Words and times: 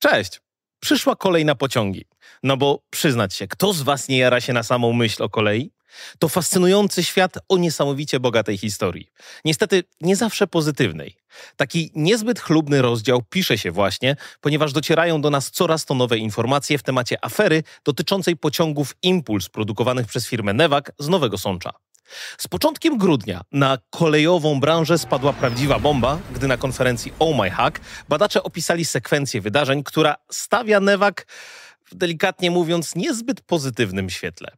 Cześć! 0.00 0.40
Przyszła 0.80 1.16
kolej 1.16 1.44
na 1.44 1.54
pociągi. 1.54 2.04
No 2.42 2.56
bo 2.56 2.82
przyznać 2.90 3.34
się, 3.34 3.48
kto 3.48 3.72
z 3.72 3.82
was 3.82 4.08
nie 4.08 4.18
jara 4.18 4.40
się 4.40 4.52
na 4.52 4.62
samą 4.62 4.92
myśl 4.92 5.22
o 5.22 5.28
kolei? 5.28 5.72
To 6.18 6.28
fascynujący 6.28 7.04
świat 7.04 7.38
o 7.48 7.56
niesamowicie 7.56 8.20
bogatej 8.20 8.58
historii. 8.58 9.10
Niestety 9.44 9.84
nie 10.00 10.16
zawsze 10.16 10.46
pozytywnej. 10.46 11.16
Taki 11.56 11.90
niezbyt 11.94 12.40
chlubny 12.40 12.82
rozdział 12.82 13.22
pisze 13.22 13.58
się 13.58 13.70
właśnie, 13.70 14.16
ponieważ 14.40 14.72
docierają 14.72 15.20
do 15.20 15.30
nas 15.30 15.50
coraz 15.50 15.84
to 15.84 15.94
nowe 15.94 16.18
informacje 16.18 16.78
w 16.78 16.82
temacie 16.82 17.24
afery 17.24 17.62
dotyczącej 17.84 18.36
pociągów 18.36 18.96
Impuls 19.02 19.48
produkowanych 19.48 20.06
przez 20.06 20.26
firmę 20.26 20.54
Newak 20.54 20.92
z 20.98 21.08
Nowego 21.08 21.38
Sącza. 21.38 21.72
Z 22.38 22.48
początkiem 22.48 22.98
grudnia 22.98 23.40
na 23.52 23.78
kolejową 23.90 24.60
branżę 24.60 24.98
spadła 24.98 25.32
prawdziwa 25.32 25.78
bomba, 25.78 26.18
gdy 26.34 26.48
na 26.48 26.56
konferencji 26.56 27.12
Oh 27.18 27.42
My 27.42 27.50
Hack 27.50 27.80
badacze 28.08 28.42
opisali 28.42 28.84
sekwencję 28.84 29.40
wydarzeń, 29.40 29.82
która 29.84 30.14
stawia 30.32 30.80
Newak, 30.80 31.26
delikatnie 31.92 32.50
mówiąc, 32.50 32.94
niezbyt 32.94 33.40
pozytywnym 33.40 34.10
świetle. 34.10 34.50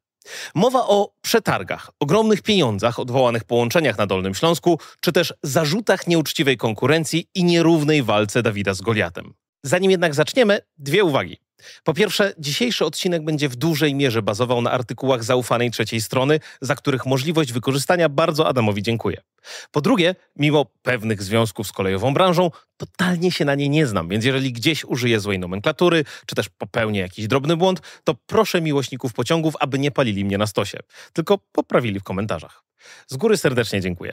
Mowa 0.55 0.87
o 0.87 1.13
przetargach, 1.23 1.91
ogromnych 2.01 2.43
pieniądzach, 2.43 2.99
odwołanych 2.99 3.45
połączeniach 3.45 3.99
na 3.99 4.07
Dolnym 4.07 4.35
Śląsku, 4.35 4.79
czy 5.01 5.13
też 5.13 5.35
zarzutach 5.43 6.07
nieuczciwej 6.07 6.57
konkurencji 6.57 7.29
i 7.35 7.45
nierównej 7.45 8.03
walce 8.03 8.43
Dawida 8.43 8.75
z 8.75 8.81
Goliatem. 8.81 9.35
Zanim 9.63 9.91
jednak 9.91 10.15
zaczniemy, 10.15 10.61
dwie 10.79 11.05
uwagi. 11.05 11.39
Po 11.85 11.95
pierwsze, 11.95 12.35
dzisiejszy 12.39 12.85
odcinek 12.85 13.25
będzie 13.25 13.49
w 13.49 13.57
dużej 13.57 13.95
mierze 13.95 14.23
bazował 14.23 14.63
na 14.63 14.71
artykułach 14.71 15.25
zaufanej 15.25 15.71
trzeciej 15.71 16.01
strony, 16.01 16.41
za 16.61 16.75
których 16.75 17.07
możliwość 17.07 17.53
wykorzystania 17.53 18.09
bardzo 18.09 18.49
Adamowi 18.49 18.83
dziękuję. 18.83 19.23
Po 19.71 19.81
drugie, 19.81 20.15
mimo 20.37 20.67
pewnych 20.83 21.23
związków 21.23 21.67
z 21.67 21.73
kolejową 21.73 22.15
branżą, 22.15 22.51
totalnie 22.77 23.33
się 23.33 23.45
na 23.45 23.55
niej 23.55 23.71
nie 23.71 23.87
znam, 23.87 24.09
więc 24.09 24.25
jeżeli 24.25 24.53
gdzieś 24.53 24.85
użyję 24.85 25.21
złej 25.21 25.39
nomenklatury, 25.39 26.05
czy 26.27 26.35
też 26.35 26.49
popełnię 26.49 27.01
jakiś 27.01 27.27
drobny 27.27 27.57
błąd, 27.57 27.81
to 28.05 28.15
proszę 28.27 28.61
miłośników 28.61 29.13
pociągów, 29.13 29.55
aby 29.61 29.79
nie 29.79 29.91
palili 29.91 30.25
mnie 30.25 30.39
na 30.39 30.47
stosie, 30.47 30.79
tylko 31.13 31.39
poprawili 31.53 32.01
w 32.01 32.03
komentarzach. 32.03 32.65
Z 33.07 33.17
góry 33.17 33.37
serdecznie 33.37 33.81
dziękuję. 33.81 34.13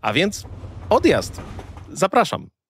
A 0.00 0.12
więc 0.12 0.44
odjazd. 0.90 1.40
Zapraszam. 1.92 2.61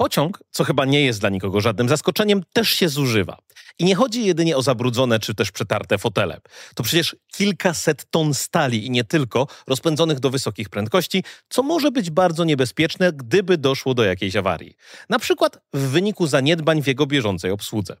Pociąg, 0.00 0.42
co 0.50 0.64
chyba 0.64 0.84
nie 0.84 1.00
jest 1.00 1.20
dla 1.20 1.28
nikogo 1.28 1.60
żadnym 1.60 1.88
zaskoczeniem, 1.88 2.42
też 2.52 2.68
się 2.68 2.88
zużywa. 2.88 3.38
I 3.78 3.84
nie 3.84 3.94
chodzi 3.94 4.24
jedynie 4.24 4.56
o 4.56 4.62
zabrudzone 4.62 5.18
czy 5.18 5.34
też 5.34 5.52
przetarte 5.52 5.98
fotele. 5.98 6.40
To 6.74 6.82
przecież 6.82 7.16
kilkaset 7.32 8.10
ton 8.10 8.34
stali 8.34 8.86
i 8.86 8.90
nie 8.90 9.04
tylko, 9.04 9.46
rozpędzonych 9.66 10.20
do 10.20 10.30
wysokich 10.30 10.68
prędkości, 10.68 11.24
co 11.48 11.62
może 11.62 11.90
być 11.90 12.10
bardzo 12.10 12.44
niebezpieczne, 12.44 13.12
gdyby 13.12 13.58
doszło 13.58 13.94
do 13.94 14.04
jakiejś 14.04 14.36
awarii. 14.36 14.74
Na 15.08 15.18
przykład 15.18 15.58
w 15.72 15.80
wyniku 15.80 16.26
zaniedbań 16.26 16.82
w 16.82 16.86
jego 16.86 17.06
bieżącej 17.06 17.50
obsłudze. 17.50 17.96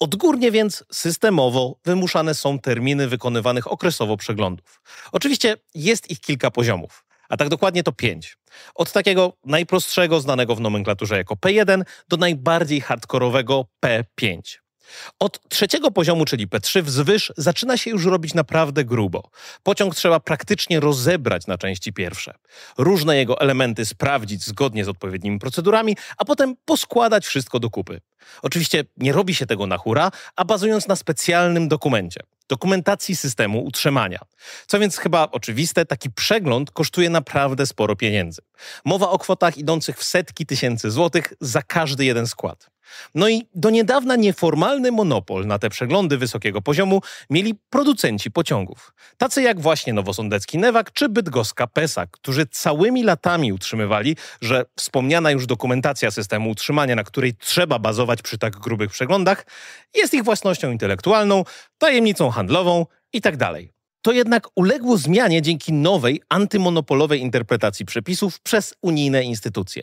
Odgórnie 0.00 0.50
więc 0.50 0.84
systemowo 0.92 1.78
wymuszane 1.84 2.34
są 2.34 2.58
terminy 2.58 3.08
wykonywanych 3.08 3.72
okresowo 3.72 4.16
przeglądów. 4.16 4.82
Oczywiście 5.12 5.56
jest 5.74 6.10
ich 6.10 6.20
kilka 6.20 6.50
poziomów 6.50 7.05
a 7.28 7.36
tak 7.36 7.48
dokładnie 7.48 7.82
to 7.82 7.92
pięć. 7.92 8.38
Od 8.74 8.92
takiego 8.92 9.32
najprostszego, 9.44 10.20
znanego 10.20 10.54
w 10.54 10.60
nomenklaturze 10.60 11.16
jako 11.16 11.34
P1, 11.34 11.82
do 12.08 12.16
najbardziej 12.16 12.80
hardkorowego 12.80 13.66
P5. 13.84 14.58
Od 15.18 15.48
trzeciego 15.48 15.90
poziomu, 15.90 16.24
czyli 16.24 16.48
P3 16.48 16.82
wzwyż, 16.82 17.32
zaczyna 17.36 17.76
się 17.76 17.90
już 17.90 18.04
robić 18.04 18.34
naprawdę 18.34 18.84
grubo. 18.84 19.30
Pociąg 19.62 19.94
trzeba 19.94 20.20
praktycznie 20.20 20.80
rozebrać 20.80 21.46
na 21.46 21.58
części 21.58 21.92
pierwsze. 21.92 22.34
Różne 22.78 23.16
jego 23.16 23.40
elementy 23.40 23.86
sprawdzić 23.86 24.44
zgodnie 24.44 24.84
z 24.84 24.88
odpowiednimi 24.88 25.38
procedurami, 25.38 25.96
a 26.16 26.24
potem 26.24 26.56
poskładać 26.64 27.26
wszystko 27.26 27.60
do 27.60 27.70
kupy. 27.70 28.00
Oczywiście 28.42 28.84
nie 28.96 29.12
robi 29.12 29.34
się 29.34 29.46
tego 29.46 29.66
na 29.66 29.78
hura, 29.78 30.10
a 30.36 30.44
bazując 30.44 30.88
na 30.88 30.96
specjalnym 30.96 31.68
dokumencie 31.68 32.20
dokumentacji 32.48 33.16
systemu 33.16 33.64
utrzymania. 33.64 34.18
Co 34.66 34.78
więc 34.78 34.96
chyba 34.96 35.28
oczywiste, 35.32 35.86
taki 35.86 36.10
przegląd 36.10 36.70
kosztuje 36.70 37.10
naprawdę 37.10 37.66
sporo 37.66 37.96
pieniędzy. 37.96 38.42
Mowa 38.84 39.10
o 39.10 39.18
kwotach 39.18 39.58
idących 39.58 39.98
w 39.98 40.04
setki 40.04 40.46
tysięcy 40.46 40.90
złotych 40.90 41.32
za 41.40 41.62
każdy 41.62 42.04
jeden 42.04 42.26
skład. 42.26 42.75
No 43.14 43.28
i 43.28 43.48
do 43.54 43.70
niedawna 43.70 44.16
nieformalny 44.16 44.92
monopol 44.92 45.46
na 45.46 45.58
te 45.58 45.70
przeglądy 45.70 46.18
wysokiego 46.18 46.62
poziomu 46.62 47.00
mieli 47.30 47.54
producenci 47.70 48.30
pociągów. 48.30 48.94
Tacy 49.18 49.42
jak 49.42 49.60
właśnie 49.60 49.92
nowosądecki 49.92 50.58
Newak 50.58 50.92
czy 50.92 51.08
bydgoska 51.08 51.66
PESA, 51.66 52.06
którzy 52.06 52.46
całymi 52.46 53.02
latami 53.02 53.52
utrzymywali, 53.52 54.16
że 54.40 54.64
wspomniana 54.76 55.30
już 55.30 55.46
dokumentacja 55.46 56.10
systemu 56.10 56.50
utrzymania, 56.50 56.94
na 56.94 57.04
której 57.04 57.34
trzeba 57.34 57.78
bazować 57.78 58.22
przy 58.22 58.38
tak 58.38 58.56
grubych 58.56 58.90
przeglądach, 58.90 59.46
jest 59.94 60.14
ich 60.14 60.24
własnością 60.24 60.70
intelektualną, 60.70 61.44
tajemnicą 61.78 62.30
handlową 62.30 62.86
itd. 63.12 63.38
Tak 63.38 63.76
to 64.02 64.12
jednak 64.12 64.48
uległo 64.54 64.96
zmianie 64.96 65.42
dzięki 65.42 65.72
nowej, 65.72 66.22
antymonopolowej 66.28 67.20
interpretacji 67.20 67.86
przepisów 67.86 68.40
przez 68.40 68.74
unijne 68.82 69.22
instytucje. 69.22 69.82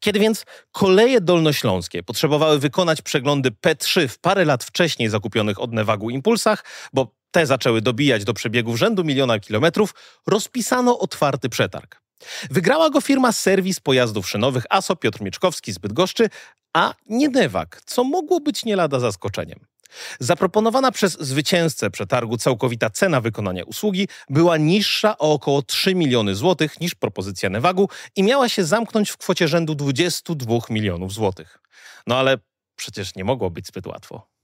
Kiedy 0.00 0.18
więc 0.18 0.44
koleje 0.72 1.20
dolnośląskie 1.20 2.02
potrzebowały 2.02 2.58
wykonać 2.58 3.02
przeglądy 3.02 3.50
P3 3.50 4.08
w 4.08 4.18
parę 4.18 4.44
lat 4.44 4.64
wcześniej 4.64 5.08
zakupionych 5.08 5.60
od 5.60 5.72
Newagu 5.72 6.10
impulsach, 6.10 6.64
bo 6.92 7.14
te 7.30 7.46
zaczęły 7.46 7.80
dobijać 7.80 8.24
do 8.24 8.34
przebiegów 8.34 8.76
rzędu 8.78 9.04
miliona 9.04 9.40
kilometrów, 9.40 9.94
rozpisano 10.26 10.98
otwarty 10.98 11.48
przetarg. 11.48 12.02
Wygrała 12.50 12.90
go 12.90 13.00
firma 13.00 13.32
Serwis 13.32 13.80
Pojazdów 13.80 14.28
Szynowych 14.28 14.64
ASO 14.70 14.96
Piotr 14.96 15.22
Mieczkowski 15.22 15.72
z 15.72 15.78
Bydgoszczy, 15.78 16.30
a 16.72 16.94
nie 17.06 17.28
Newag, 17.28 17.80
co 17.86 18.04
mogło 18.04 18.40
być 18.40 18.64
nie 18.64 18.76
lada 18.76 19.00
zaskoczeniem. 19.00 19.60
Zaproponowana 20.20 20.92
przez 20.92 21.12
zwycięzcę 21.20 21.90
przetargu 21.90 22.36
całkowita 22.36 22.90
cena 22.90 23.20
wykonania 23.20 23.64
usługi 23.64 24.08
była 24.28 24.56
niższa 24.56 25.18
o 25.18 25.32
około 25.32 25.62
3 25.62 25.94
miliony 25.94 26.34
złotych 26.34 26.80
niż 26.80 26.94
propozycja 26.94 27.50
Newagu 27.50 27.88
i 28.16 28.22
miała 28.22 28.48
się 28.48 28.64
zamknąć 28.64 29.10
w 29.10 29.16
kwocie 29.16 29.48
rzędu 29.48 29.74
22 29.74 30.58
milionów 30.70 31.12
złotych. 31.12 31.58
No 32.06 32.16
ale 32.18 32.38
przecież 32.76 33.14
nie 33.14 33.24
mogło 33.24 33.50
być 33.50 33.66
zbyt 33.66 33.86
łatwo. 33.86 34.36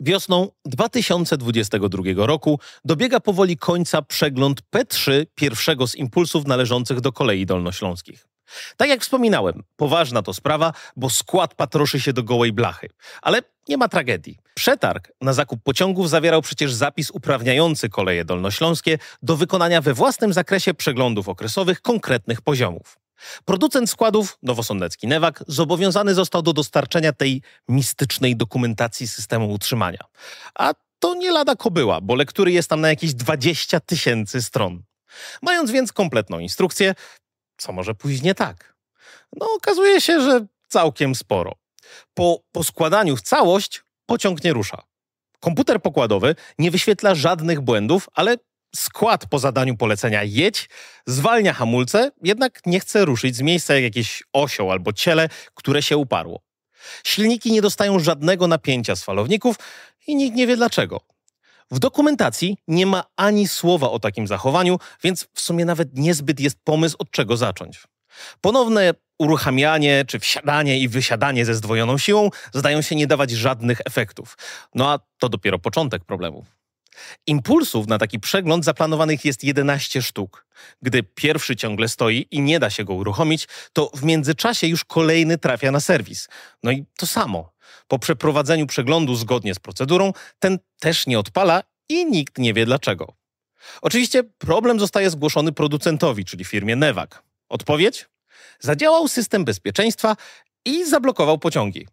Wiosną 0.00 0.48
2022 0.64 2.26
roku 2.26 2.60
dobiega 2.84 3.20
powoli 3.20 3.56
końca 3.56 4.02
przegląd 4.02 4.62
P3 4.74 5.26
pierwszego 5.34 5.86
z 5.86 5.94
impulsów 5.94 6.46
należących 6.46 7.00
do 7.00 7.12
kolei 7.12 7.46
dolnośląskich. 7.46 8.26
Tak 8.76 8.88
jak 8.88 9.02
wspominałem, 9.02 9.62
poważna 9.76 10.22
to 10.22 10.34
sprawa, 10.34 10.72
bo 10.96 11.10
skład 11.10 11.54
patroszy 11.54 12.00
się 12.00 12.12
do 12.12 12.22
gołej 12.22 12.52
blachy. 12.52 12.88
Ale 13.22 13.42
nie 13.68 13.76
ma 13.76 13.88
tragedii. 13.88 14.38
Przetarg 14.54 15.12
na 15.20 15.32
zakup 15.32 15.62
pociągów 15.62 16.10
zawierał 16.10 16.42
przecież 16.42 16.72
zapis 16.72 17.10
uprawniający 17.10 17.88
koleje 17.88 18.24
dolnośląskie 18.24 18.98
do 19.22 19.36
wykonania 19.36 19.80
we 19.80 19.94
własnym 19.94 20.32
zakresie 20.32 20.74
przeglądów 20.74 21.28
okresowych 21.28 21.80
konkretnych 21.80 22.42
poziomów. 22.42 22.98
Producent 23.44 23.90
składów, 23.90 24.38
nowosądecki 24.42 25.06
Newak, 25.06 25.44
zobowiązany 25.48 26.14
został 26.14 26.42
do 26.42 26.52
dostarczenia 26.52 27.12
tej 27.12 27.42
mistycznej 27.68 28.36
dokumentacji 28.36 29.08
systemu 29.08 29.52
utrzymania. 29.52 30.00
A 30.54 30.74
to 30.98 31.14
nie 31.14 31.30
lada 31.30 31.56
kobyła, 31.56 32.00
bo 32.00 32.14
lektury 32.14 32.52
jest 32.52 32.70
tam 32.70 32.80
na 32.80 32.88
jakieś 32.88 33.14
20 33.14 33.80
tysięcy 33.80 34.42
stron. 34.42 34.82
Mając 35.42 35.70
więc 35.70 35.92
kompletną 35.92 36.38
instrukcję, 36.38 36.94
co 37.56 37.72
może 37.72 37.94
pójść 37.94 38.22
nie 38.22 38.34
tak? 38.34 38.76
No, 39.36 39.46
okazuje 39.56 40.00
się, 40.00 40.20
że 40.20 40.46
całkiem 40.68 41.14
sporo. 41.14 41.52
Po 42.14 42.40
poskładaniu 42.52 43.16
w 43.16 43.22
całość 43.22 43.82
pociąg 44.06 44.44
nie 44.44 44.52
rusza. 44.52 44.82
Komputer 45.40 45.82
pokładowy 45.82 46.34
nie 46.58 46.70
wyświetla 46.70 47.14
żadnych 47.14 47.60
błędów, 47.60 48.08
ale 48.14 48.36
skład 48.76 49.26
po 49.26 49.38
zadaniu 49.38 49.76
polecenia 49.76 50.22
jedź 50.24 50.68
zwalnia 51.06 51.52
hamulce, 51.52 52.10
jednak 52.22 52.60
nie 52.66 52.80
chce 52.80 53.04
ruszyć 53.04 53.36
z 53.36 53.40
miejsca 53.40 53.74
jak 53.74 53.82
jakieś 53.82 54.22
osioł 54.32 54.70
albo 54.70 54.92
ciele, 54.92 55.28
które 55.54 55.82
się 55.82 55.96
uparło. 55.96 56.42
Silniki 57.04 57.52
nie 57.52 57.62
dostają 57.62 57.98
żadnego 57.98 58.46
napięcia 58.46 58.96
z 58.96 59.04
falowników 59.04 59.56
i 60.06 60.16
nikt 60.16 60.36
nie 60.36 60.46
wie 60.46 60.56
dlaczego. 60.56 61.00
W 61.70 61.78
dokumentacji 61.78 62.56
nie 62.68 62.86
ma 62.86 63.04
ani 63.16 63.48
słowa 63.48 63.90
o 63.90 63.98
takim 63.98 64.26
zachowaniu, 64.26 64.78
więc 65.02 65.28
w 65.34 65.40
sumie 65.40 65.64
nawet 65.64 65.98
niezbyt 65.98 66.40
jest 66.40 66.58
pomysł, 66.64 66.96
od 66.98 67.10
czego 67.10 67.36
zacząć. 67.36 67.82
Ponowne 68.40 68.94
uruchamianie 69.18 70.04
czy 70.08 70.18
wsiadanie 70.18 70.78
i 70.78 70.88
wysiadanie 70.88 71.44
ze 71.44 71.54
zdwojoną 71.54 71.98
siłą 71.98 72.30
zdają 72.54 72.82
się 72.82 72.96
nie 72.96 73.06
dawać 73.06 73.30
żadnych 73.30 73.80
efektów. 73.84 74.38
No 74.74 74.90
a 74.90 74.98
to 75.18 75.28
dopiero 75.28 75.58
początek 75.58 76.04
problemów. 76.04 76.56
Impulsów 77.26 77.86
na 77.86 77.98
taki 77.98 78.20
przegląd 78.20 78.64
zaplanowanych 78.64 79.24
jest 79.24 79.44
11 79.44 80.02
sztuk. 80.02 80.46
Gdy 80.82 81.02
pierwszy 81.02 81.56
ciągle 81.56 81.88
stoi 81.88 82.26
i 82.30 82.40
nie 82.40 82.58
da 82.58 82.70
się 82.70 82.84
go 82.84 82.94
uruchomić, 82.94 83.48
to 83.72 83.90
w 83.94 84.02
międzyczasie 84.04 84.66
już 84.66 84.84
kolejny 84.84 85.38
trafia 85.38 85.70
na 85.70 85.80
serwis. 85.80 86.28
No 86.62 86.70
i 86.70 86.84
to 86.96 87.06
samo. 87.06 87.52
Po 87.88 87.98
przeprowadzeniu 87.98 88.66
przeglądu 88.66 89.14
zgodnie 89.14 89.54
z 89.54 89.58
procedurą, 89.58 90.12
ten 90.38 90.58
też 90.80 91.06
nie 91.06 91.18
odpala 91.18 91.62
i 91.88 92.06
nikt 92.06 92.38
nie 92.38 92.54
wie 92.54 92.66
dlaczego. 92.66 93.12
Oczywiście 93.82 94.24
problem 94.24 94.80
zostaje 94.80 95.10
zgłoszony 95.10 95.52
producentowi, 95.52 96.24
czyli 96.24 96.44
firmie 96.44 96.76
Newag. 96.76 97.22
Odpowiedź? 97.48 98.08
Zadziałał 98.60 99.08
system 99.08 99.44
bezpieczeństwa 99.44 100.16
i 100.64 100.84
zablokował 100.84 101.38
pociągi. 101.38 101.88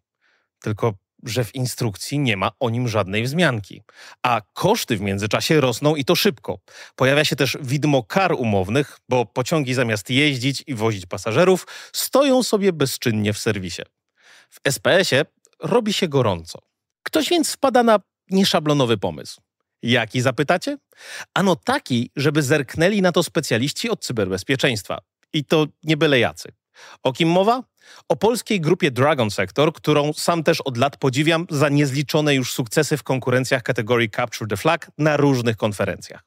Tylko, 0.60 0.94
że 1.22 1.44
w 1.44 1.54
instrukcji 1.54 2.18
nie 2.18 2.36
ma 2.36 2.50
o 2.60 2.70
nim 2.70 2.88
żadnej 2.88 3.22
wzmianki. 3.22 3.82
A 4.22 4.40
koszty 4.52 4.96
w 4.96 5.00
międzyczasie 5.00 5.60
rosną 5.60 5.96
i 5.96 6.04
to 6.04 6.16
szybko. 6.16 6.58
Pojawia 6.96 7.24
się 7.24 7.36
też 7.36 7.56
widmo 7.60 8.02
kar 8.02 8.32
umownych, 8.32 8.98
bo 9.08 9.26
pociągi 9.26 9.74
zamiast 9.74 10.10
jeździć 10.10 10.64
i 10.66 10.74
wozić 10.74 11.06
pasażerów, 11.06 11.66
stoją 11.92 12.42
sobie 12.42 12.72
bezczynnie 12.72 13.32
w 13.32 13.38
serwisie. 13.38 13.82
W 14.50 14.60
SPS-ie 14.64 15.24
robi 15.64 15.92
się 15.92 16.08
gorąco. 16.08 16.58
Ktoś 17.02 17.28
więc 17.28 17.52
wpada 17.52 17.82
na 17.82 17.98
nieszablonowy 18.30 18.98
pomysł. 18.98 19.40
Jaki 19.82 20.20
zapytacie? 20.20 20.78
Ano 21.34 21.56
taki, 21.56 22.10
żeby 22.16 22.42
zerknęli 22.42 23.02
na 23.02 23.12
to 23.12 23.22
specjaliści 23.22 23.90
od 23.90 24.04
cyberbezpieczeństwa. 24.04 24.98
I 25.32 25.44
to 25.44 25.66
nie 25.82 25.96
byle 25.96 26.18
jacy. 26.18 26.52
O 27.02 27.12
kim 27.12 27.28
mowa? 27.28 27.62
O 28.08 28.16
polskiej 28.16 28.60
grupie 28.60 28.90
Dragon 28.90 29.30
Sector, 29.30 29.72
którą 29.72 30.12
sam 30.12 30.42
też 30.42 30.60
od 30.60 30.76
lat 30.76 30.96
podziwiam 30.96 31.46
za 31.50 31.68
niezliczone 31.68 32.34
już 32.34 32.52
sukcesy 32.52 32.96
w 32.96 33.02
konkurencjach 33.02 33.62
kategorii 33.62 34.10
Capture 34.10 34.48
the 34.48 34.56
Flag 34.56 34.90
na 34.98 35.16
różnych 35.16 35.56
konferencjach. 35.56 36.24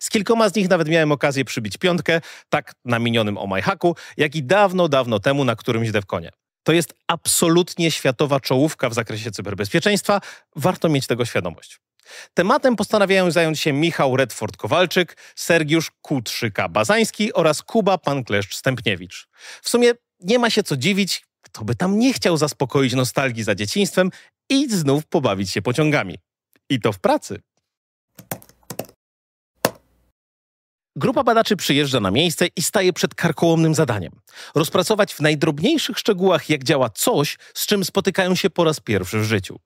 Z 0.00 0.10
kilkoma 0.10 0.48
z 0.48 0.54
nich 0.54 0.68
nawet 0.68 0.88
miałem 0.88 1.12
okazję 1.12 1.44
przybić 1.44 1.76
piątkę, 1.76 2.20
tak 2.48 2.74
na 2.84 2.98
minionym 2.98 3.38
Omajhaku, 3.38 3.96
jak 4.16 4.36
i 4.36 4.42
dawno, 4.42 4.88
dawno 4.88 5.20
temu 5.20 5.44
na 5.44 5.56
którymś 5.56 5.90
Devconie. 5.90 6.30
To 6.68 6.72
jest 6.72 6.94
absolutnie 7.06 7.90
światowa 7.90 8.40
czołówka 8.40 8.88
w 8.88 8.94
zakresie 8.94 9.30
cyberbezpieczeństwa, 9.30 10.20
warto 10.56 10.88
mieć 10.88 11.06
tego 11.06 11.24
świadomość. 11.24 11.80
Tematem 12.34 12.76
postanawiają 12.76 13.30
zająć 13.30 13.60
się 13.60 13.72
Michał 13.72 14.16
Redford-Kowalczyk, 14.16 15.16
Sergiusz 15.36 15.90
Kutrzyka-Bazański 16.02 17.30
oraz 17.34 17.62
Kuba 17.62 17.98
Pankleszcz-Stępniewicz. 17.98 19.28
W 19.62 19.68
sumie 19.68 19.92
nie 20.20 20.38
ma 20.38 20.50
się 20.50 20.62
co 20.62 20.76
dziwić, 20.76 21.22
kto 21.42 21.64
by 21.64 21.74
tam 21.74 21.98
nie 21.98 22.12
chciał 22.12 22.36
zaspokoić 22.36 22.94
nostalgii 22.94 23.42
za 23.42 23.54
dzieciństwem 23.54 24.10
i 24.48 24.70
znów 24.70 25.06
pobawić 25.06 25.50
się 25.50 25.62
pociągami. 25.62 26.18
I 26.70 26.80
to 26.80 26.92
w 26.92 26.98
pracy. 26.98 27.40
Grupa 30.98 31.24
badaczy 31.24 31.56
przyjeżdża 31.56 32.00
na 32.00 32.10
miejsce 32.10 32.46
i 32.56 32.62
staje 32.62 32.92
przed 32.92 33.14
karkołomnym 33.14 33.74
zadaniem. 33.74 34.12
Rozpracować 34.54 35.14
w 35.14 35.20
najdrobniejszych 35.20 35.98
szczegółach, 35.98 36.50
jak 36.50 36.64
działa 36.64 36.90
coś, 36.90 37.38
z 37.54 37.66
czym 37.66 37.84
spotykają 37.84 38.34
się 38.34 38.50
po 38.50 38.64
raz 38.64 38.80
pierwszy 38.80 39.20
w 39.20 39.24
życiu. 39.24 39.58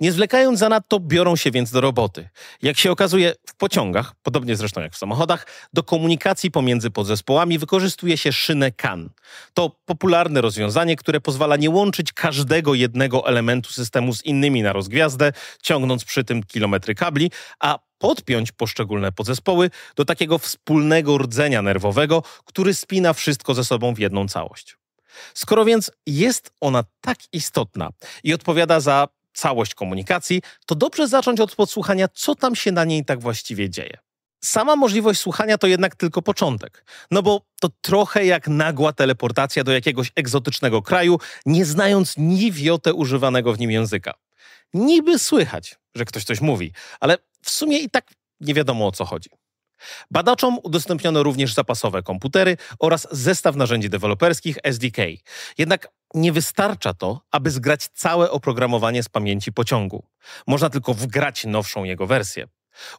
Nie 0.00 0.12
zwlekając 0.12 0.58
zanadto, 0.58 1.00
biorą 1.00 1.36
się 1.36 1.50
więc 1.50 1.70
do 1.70 1.80
roboty. 1.80 2.28
Jak 2.62 2.78
się 2.78 2.90
okazuje, 2.90 3.34
w 3.46 3.54
pociągach, 3.54 4.12
podobnie 4.22 4.56
zresztą 4.56 4.80
jak 4.80 4.92
w 4.92 4.98
samochodach, 4.98 5.46
do 5.72 5.82
komunikacji 5.82 6.50
pomiędzy 6.50 6.90
podzespołami 6.90 7.58
wykorzystuje 7.58 8.16
się 8.16 8.32
szynę 8.32 8.72
CAN. 8.72 9.10
To 9.54 9.76
popularne 9.84 10.40
rozwiązanie, 10.40 10.96
które 10.96 11.20
pozwala 11.20 11.56
nie 11.56 11.70
łączyć 11.70 12.12
każdego 12.12 12.74
jednego 12.74 13.26
elementu 13.26 13.70
systemu 13.70 14.14
z 14.14 14.24
innymi 14.24 14.62
na 14.62 14.72
rozgwiazdę, 14.72 15.32
ciągnąc 15.62 16.04
przy 16.04 16.24
tym 16.24 16.42
kilometry 16.42 16.94
kabli, 16.94 17.30
a 17.60 17.78
podpiąć 18.02 18.52
poszczególne 18.52 19.12
podzespoły 19.12 19.70
do 19.96 20.04
takiego 20.04 20.38
wspólnego 20.38 21.18
rdzenia 21.18 21.62
nerwowego, 21.62 22.22
który 22.44 22.74
spina 22.74 23.12
wszystko 23.12 23.54
ze 23.54 23.64
sobą 23.64 23.94
w 23.94 23.98
jedną 23.98 24.28
całość. 24.28 24.76
Skoro 25.34 25.64
więc 25.64 25.90
jest 26.06 26.52
ona 26.60 26.84
tak 27.00 27.18
istotna 27.32 27.90
i 28.24 28.34
odpowiada 28.34 28.80
za 28.80 29.08
całość 29.34 29.74
komunikacji, 29.74 30.42
to 30.66 30.74
dobrze 30.74 31.08
zacząć 31.08 31.40
od 31.40 31.54
podsłuchania, 31.54 32.08
co 32.08 32.34
tam 32.34 32.56
się 32.56 32.72
na 32.72 32.84
niej 32.84 33.04
tak 33.04 33.20
właściwie 33.20 33.70
dzieje. 33.70 33.98
Sama 34.44 34.76
możliwość 34.76 35.20
słuchania 35.20 35.58
to 35.58 35.66
jednak 35.66 35.96
tylko 35.96 36.22
początek, 36.22 36.84
no 37.10 37.22
bo 37.22 37.40
to 37.60 37.68
trochę 37.80 38.24
jak 38.24 38.48
nagła 38.48 38.92
teleportacja 38.92 39.64
do 39.64 39.72
jakiegoś 39.72 40.12
egzotycznego 40.16 40.82
kraju, 40.82 41.18
nie 41.46 41.64
znając 41.64 42.14
ni 42.16 42.52
wiotę 42.52 42.94
używanego 42.94 43.52
w 43.52 43.58
nim 43.58 43.70
języka. 43.70 44.14
Niby 44.74 45.18
słychać, 45.18 45.81
że 45.94 46.04
ktoś 46.04 46.24
coś 46.24 46.40
mówi, 46.40 46.72
ale 47.00 47.18
w 47.42 47.50
sumie 47.50 47.78
i 47.78 47.90
tak 47.90 48.10
nie 48.40 48.54
wiadomo 48.54 48.86
o 48.86 48.92
co 48.92 49.04
chodzi. 49.04 49.30
Badaczom 50.10 50.58
udostępniono 50.62 51.22
również 51.22 51.54
zapasowe 51.54 52.02
komputery 52.02 52.56
oraz 52.78 53.08
zestaw 53.10 53.56
narzędzi 53.56 53.90
deweloperskich 53.90 54.58
SDK. 54.62 55.02
Jednak 55.58 55.88
nie 56.14 56.32
wystarcza 56.32 56.94
to, 56.94 57.20
aby 57.30 57.50
zgrać 57.50 57.88
całe 57.88 58.30
oprogramowanie 58.30 59.02
z 59.02 59.08
pamięci 59.08 59.52
pociągu. 59.52 60.06
Można 60.46 60.70
tylko 60.70 60.94
wgrać 60.94 61.44
nowszą 61.44 61.84
jego 61.84 62.06
wersję. 62.06 62.46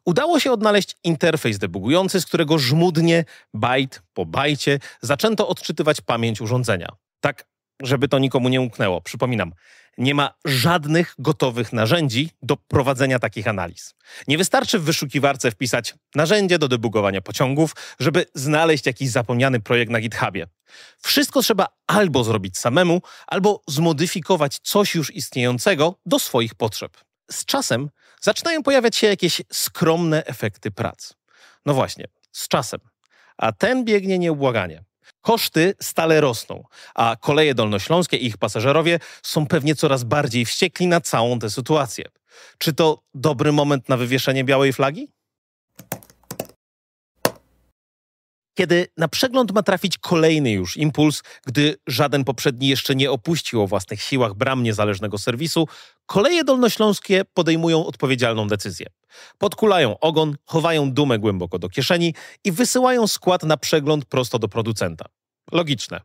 Udało 0.06 0.40
się 0.40 0.51
odnaleźć 0.51 0.95
interfejs 1.04 1.57
debugujący, 1.57 2.22
z 2.22 2.25
którego 2.25 2.57
żmudnie, 2.60 3.25
bajt 3.54 4.01
po 4.13 4.25
bajcie, 4.25 4.80
zaczęto 5.01 5.48
odczytywać 5.48 6.01
pamięć 6.01 6.42
urządzenia. 6.42 6.88
Tak, 7.19 7.45
żeby 7.83 8.07
to 8.07 8.19
nikomu 8.19 8.50
nie 8.50 8.62
umknęło. 8.62 9.01
Przypominam, 9.01 9.53
nie 9.97 10.15
ma 10.15 10.33
żadnych 10.45 11.15
gotowych 11.19 11.74
narzędzi 11.74 12.30
do 12.41 12.57
prowadzenia 12.57 13.19
takich 13.19 13.47
analiz. 13.47 13.95
Nie 14.27 14.38
wystarczy 14.38 14.80
w 14.80 14.83
wyszukiwarce 14.83 15.51
wpisać 15.51 15.95
narzędzie 16.15 16.59
do 16.59 16.68
debugowania 16.68 17.21
pociągów, 17.21 17.75
żeby 18.00 18.25
znaleźć 18.35 18.85
jakiś 18.85 19.09
zapomniany 19.09 19.59
projekt 19.59 19.91
na 19.91 20.00
GitHubie. 20.00 20.47
Wszystko 21.01 21.41
trzeba 21.41 21.68
albo 21.88 22.24
zrobić 22.24 22.57
samemu, 22.57 23.01
albo 23.27 23.62
zmodyfikować 23.68 24.59
coś 24.59 24.95
już 24.95 25.15
istniejącego 25.15 26.00
do 26.06 26.19
swoich 26.19 26.56
potrzeb. 26.56 26.97
Z 27.31 27.45
czasem 27.45 27.89
zaczynają 28.21 28.63
pojawiać 28.63 28.95
się 28.95 29.07
jakieś 29.07 29.41
skromne 29.53 30.25
efekty 30.25 30.71
prac. 30.71 31.13
No 31.65 31.74
właśnie, 31.74 32.07
z 32.31 32.47
czasem. 32.47 32.80
A 33.38 33.51
ten 33.51 33.85
biegnie 33.85 34.19
nieubłaganie. 34.19 34.83
Koszty 35.22 35.74
stale 35.82 36.22
rosną, 36.22 36.64
a 36.96 37.16
koleje 37.22 37.56
dolnośląskie 37.56 38.18
i 38.18 38.26
ich 38.26 38.38
pasażerowie 38.38 39.00
są 39.24 39.48
pewnie 39.48 39.76
coraz 39.76 40.04
bardziej 40.04 40.46
wściekli 40.46 40.88
na 40.88 41.02
całą 41.02 41.40
tę 41.40 41.50
sytuację. 41.50 42.06
Czy 42.58 42.74
to 42.74 43.00
dobry 43.14 43.52
moment 43.52 43.90
na 43.90 43.98
wywieszenie 43.98 44.44
białej 44.44 44.74
flagi? 44.74 45.08
Kiedy 48.54 48.88
na 48.98 49.08
przegląd 49.08 49.52
ma 49.52 49.64
trafić 49.64 49.98
kolejny 49.98 50.52
już 50.52 50.78
impuls, 50.78 51.24
gdy 51.46 51.76
żaden 51.88 52.24
poprzedni 52.24 52.68
jeszcze 52.68 52.96
nie 52.96 53.12
opuścił 53.12 53.62
o 53.62 53.68
własnych 53.68 54.02
siłach 54.02 54.34
bram 54.34 54.64
niezależnego 54.64 55.18
serwisu, 55.18 55.68
koleje 56.06 56.44
dolnośląskie 56.44 57.26
podejmują 57.34 57.86
odpowiedzialną 57.86 58.48
decyzję. 58.48 58.88
Podkulają 59.38 60.00
ogon, 60.00 60.36
chowają 60.46 60.92
dumę 60.92 61.20
głęboko 61.20 61.60
do 61.60 61.70
kieszeni 61.70 62.16
i 62.44 62.52
wysyłają 62.52 63.08
skład 63.08 63.44
na 63.44 63.58
przegląd 63.58 64.06
prosto 64.06 64.40
do 64.40 64.48
producenta. 64.48 65.06
Logiczne. 65.52 66.02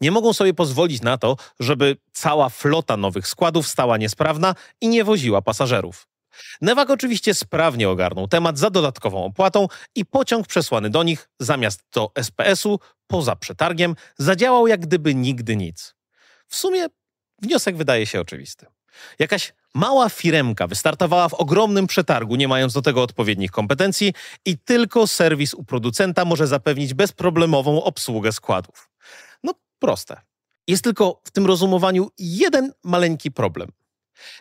Nie 0.00 0.10
mogą 0.10 0.32
sobie 0.32 0.54
pozwolić 0.54 1.02
na 1.02 1.18
to, 1.18 1.36
żeby 1.60 1.96
cała 2.12 2.48
flota 2.48 2.96
nowych 2.96 3.28
składów 3.28 3.68
stała 3.68 3.96
niesprawna 3.96 4.54
i 4.80 4.88
nie 4.88 5.04
woziła 5.04 5.42
pasażerów. 5.42 6.11
Newak 6.60 6.90
oczywiście 6.90 7.34
sprawnie 7.34 7.88
ogarnął 7.88 8.28
temat 8.28 8.58
za 8.58 8.70
dodatkową 8.70 9.24
opłatą 9.24 9.68
i 9.94 10.04
pociąg 10.04 10.46
przesłany 10.46 10.90
do 10.90 11.02
nich 11.02 11.28
zamiast 11.40 11.84
do 11.94 12.12
SPS-u 12.14 12.78
poza 13.06 13.36
przetargiem 13.36 13.96
zadziałał 14.18 14.66
jak 14.66 14.80
gdyby 14.80 15.14
nigdy 15.14 15.56
nic. 15.56 15.94
W 16.46 16.56
sumie 16.56 16.86
wniosek 17.42 17.76
wydaje 17.76 18.06
się 18.06 18.20
oczywisty. 18.20 18.66
Jakaś 19.18 19.52
mała 19.74 20.08
firemka 20.08 20.66
wystartowała 20.66 21.28
w 21.28 21.34
ogromnym 21.34 21.86
przetargu, 21.86 22.36
nie 22.36 22.48
mając 22.48 22.72
do 22.72 22.82
tego 22.82 23.02
odpowiednich 23.02 23.50
kompetencji 23.50 24.14
i 24.44 24.58
tylko 24.58 25.06
serwis 25.06 25.54
u 25.54 25.64
producenta 25.64 26.24
może 26.24 26.46
zapewnić 26.46 26.94
bezproblemową 26.94 27.82
obsługę 27.82 28.32
składów. 28.32 28.90
No 29.42 29.54
proste. 29.78 30.20
Jest 30.66 30.84
tylko 30.84 31.20
w 31.24 31.30
tym 31.30 31.46
rozumowaniu 31.46 32.08
jeden 32.18 32.72
maleńki 32.84 33.30
problem. 33.30 33.72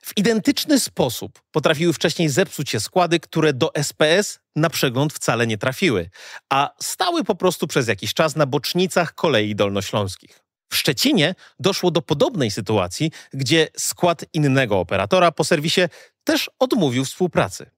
W 0.04 0.18
identyczny 0.18 0.80
sposób 0.80 1.42
potrafiły 1.52 1.94
wcześniej 1.94 2.30
zepsuć 2.30 2.70
się 2.70 2.80
składy, 2.80 3.20
które 3.20 3.54
do 3.54 3.76
SPS 3.76 4.40
na 4.56 4.70
przegląd 4.70 5.14
wcale 5.14 5.48
nie 5.48 5.58
trafiły, 5.58 6.10
a 6.50 6.70
stały 6.82 7.24
po 7.24 7.36
prostu 7.36 7.68
przez 7.68 7.88
jakiś 7.88 8.14
czas 8.14 8.36
na 8.36 8.46
bocznicach 8.46 9.16
kolei 9.16 9.56
dolnośląskich. 9.56 10.40
W 10.72 10.76
Szczecinie 10.76 11.36
doszło 11.60 11.92
do 11.92 12.02
podobnej 12.02 12.52
sytuacji, 12.52 13.12
gdzie 13.34 13.68
skład 13.78 14.26
innego 14.34 14.80
operatora 14.80 15.32
po 15.32 15.44
serwisie 15.44 15.82
też 16.24 16.50
odmówił 16.60 17.06
współpracy. 17.06 17.72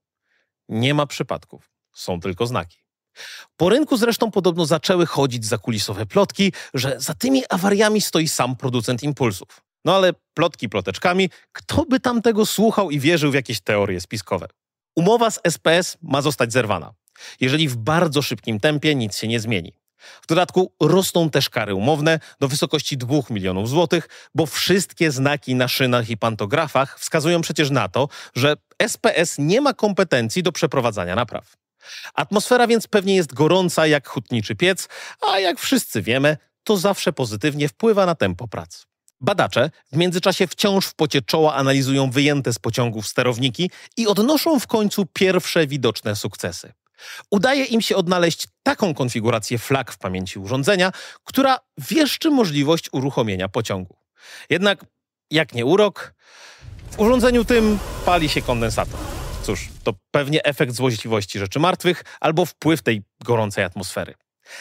Nie 0.68 0.94
ma 0.94 1.06
przypadków, 1.06 1.70
są 1.94 2.20
tylko 2.20 2.46
znaki. 2.46 2.78
Po 3.56 3.68
rynku 3.68 3.96
zresztą 3.96 4.30
podobno 4.30 4.66
zaczęły 4.66 5.06
chodzić 5.06 5.46
zakulisowe 5.46 6.06
plotki, 6.06 6.52
że 6.74 6.94
za 7.00 7.14
tymi 7.14 7.42
awariami 7.48 8.00
stoi 8.00 8.28
sam 8.28 8.56
producent 8.56 9.02
impulsów. 9.02 9.64
No 9.84 9.96
ale 9.96 10.12
plotki 10.34 10.68
ploteczkami, 10.68 11.30
kto 11.52 11.84
by 11.84 12.00
tam 12.00 12.22
tego 12.22 12.46
słuchał 12.46 12.90
i 12.90 13.00
wierzył 13.00 13.30
w 13.30 13.34
jakieś 13.34 13.60
teorie 13.60 14.00
spiskowe? 14.00 14.46
Umowa 14.96 15.30
z 15.30 15.40
SPS 15.44 15.98
ma 16.02 16.22
zostać 16.22 16.52
zerwana, 16.52 16.94
jeżeli 17.40 17.68
w 17.68 17.76
bardzo 17.76 18.22
szybkim 18.22 18.60
tempie 18.60 18.94
nic 18.94 19.16
się 19.16 19.28
nie 19.28 19.40
zmieni. 19.40 19.72
W 20.22 20.26
dodatku 20.26 20.72
rosną 20.80 21.30
też 21.30 21.50
kary 21.50 21.74
umowne 21.74 22.20
do 22.40 22.48
wysokości 22.48 22.96
2 22.96 23.16
milionów 23.30 23.68
złotych, 23.68 24.08
bo 24.34 24.46
wszystkie 24.46 25.10
znaki 25.10 25.54
na 25.54 25.68
szynach 25.68 26.10
i 26.10 26.16
pantografach 26.16 27.00
wskazują 27.00 27.40
przecież 27.40 27.70
na 27.70 27.88
to, 27.88 28.08
że 28.34 28.56
SPS 28.78 29.38
nie 29.38 29.60
ma 29.60 29.74
kompetencji 29.74 30.42
do 30.42 30.52
przeprowadzania 30.52 31.14
napraw. 31.14 31.56
Atmosfera 32.14 32.66
więc 32.66 32.86
pewnie 32.86 33.16
jest 33.16 33.34
gorąca 33.34 33.86
jak 33.86 34.08
hutniczy 34.08 34.56
piec, 34.56 34.88
a 35.32 35.38
jak 35.38 35.58
wszyscy 35.58 36.02
wiemy, 36.02 36.36
to 36.64 36.76
zawsze 36.76 37.12
pozytywnie 37.12 37.68
wpływa 37.68 38.06
na 38.06 38.14
tempo 38.14 38.48
prac. 38.48 38.86
Badacze 39.24 39.70
w 39.92 39.96
międzyczasie 39.96 40.46
wciąż 40.46 40.86
w 40.86 40.94
pocie 40.94 41.22
czoła 41.22 41.54
analizują 41.54 42.10
wyjęte 42.10 42.52
z 42.52 42.58
pociągów 42.58 43.08
sterowniki 43.08 43.70
i 43.96 44.06
odnoszą 44.06 44.60
w 44.60 44.66
końcu 44.66 45.06
pierwsze 45.12 45.66
widoczne 45.66 46.16
sukcesy. 46.16 46.72
Udaje 47.30 47.64
im 47.64 47.80
się 47.80 47.96
odnaleźć 47.96 48.46
taką 48.62 48.94
konfigurację 48.94 49.58
flag 49.58 49.92
w 49.92 49.98
pamięci 49.98 50.38
urządzenia, 50.38 50.92
która 51.24 51.58
wieszczy 51.78 52.30
możliwość 52.30 52.88
uruchomienia 52.92 53.48
pociągu. 53.48 53.96
Jednak, 54.50 54.84
jak 55.30 55.54
nie 55.54 55.66
urok, 55.66 56.14
w 56.90 56.98
urządzeniu 56.98 57.44
tym 57.44 57.78
pali 58.04 58.28
się 58.28 58.42
kondensator. 58.42 59.00
Cóż, 59.42 59.68
to 59.84 59.94
pewnie 60.10 60.44
efekt 60.44 60.74
złośliwości 60.74 61.38
rzeczy 61.38 61.60
martwych 61.60 62.04
albo 62.20 62.46
wpływ 62.46 62.82
tej 62.82 63.02
gorącej 63.24 63.64
atmosfery. 63.64 64.14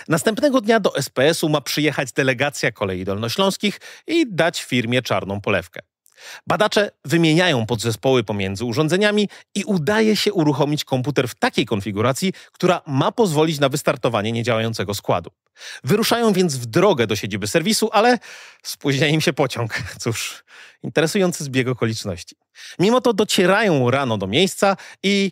Następnego 0.07 0.61
dnia 0.61 0.79
do 0.79 0.95
SPS-u 0.95 1.49
ma 1.49 1.61
przyjechać 1.61 2.11
delegacja 2.11 2.71
kolei 2.71 3.05
dolnośląskich 3.05 3.79
i 4.07 4.25
dać 4.29 4.63
firmie 4.63 5.01
czarną 5.01 5.41
polewkę. 5.41 5.81
Badacze 6.47 6.91
wymieniają 7.05 7.65
podzespoły 7.65 8.23
pomiędzy 8.23 8.65
urządzeniami 8.65 9.29
i 9.55 9.63
udaje 9.63 10.15
się 10.15 10.33
uruchomić 10.33 10.85
komputer 10.85 11.27
w 11.27 11.35
takiej 11.35 11.65
konfiguracji, 11.65 12.33
która 12.51 12.81
ma 12.87 13.11
pozwolić 13.11 13.59
na 13.59 13.69
wystartowanie 13.69 14.31
niedziałającego 14.31 14.93
składu. 14.93 15.31
Wyruszają 15.83 16.33
więc 16.33 16.57
w 16.57 16.65
drogę 16.65 17.07
do 17.07 17.15
siedziby 17.15 17.47
serwisu, 17.47 17.89
ale 17.91 18.19
spóźnia 18.63 19.07
im 19.07 19.21
się 19.21 19.33
pociąg. 19.33 19.83
Cóż, 20.01 20.43
interesujący 20.83 21.43
zbieg 21.43 21.67
okoliczności. 21.67 22.35
Mimo 22.79 23.01
to 23.01 23.13
docierają 23.13 23.91
rano 23.91 24.17
do 24.17 24.27
miejsca 24.27 24.77
i. 25.03 25.31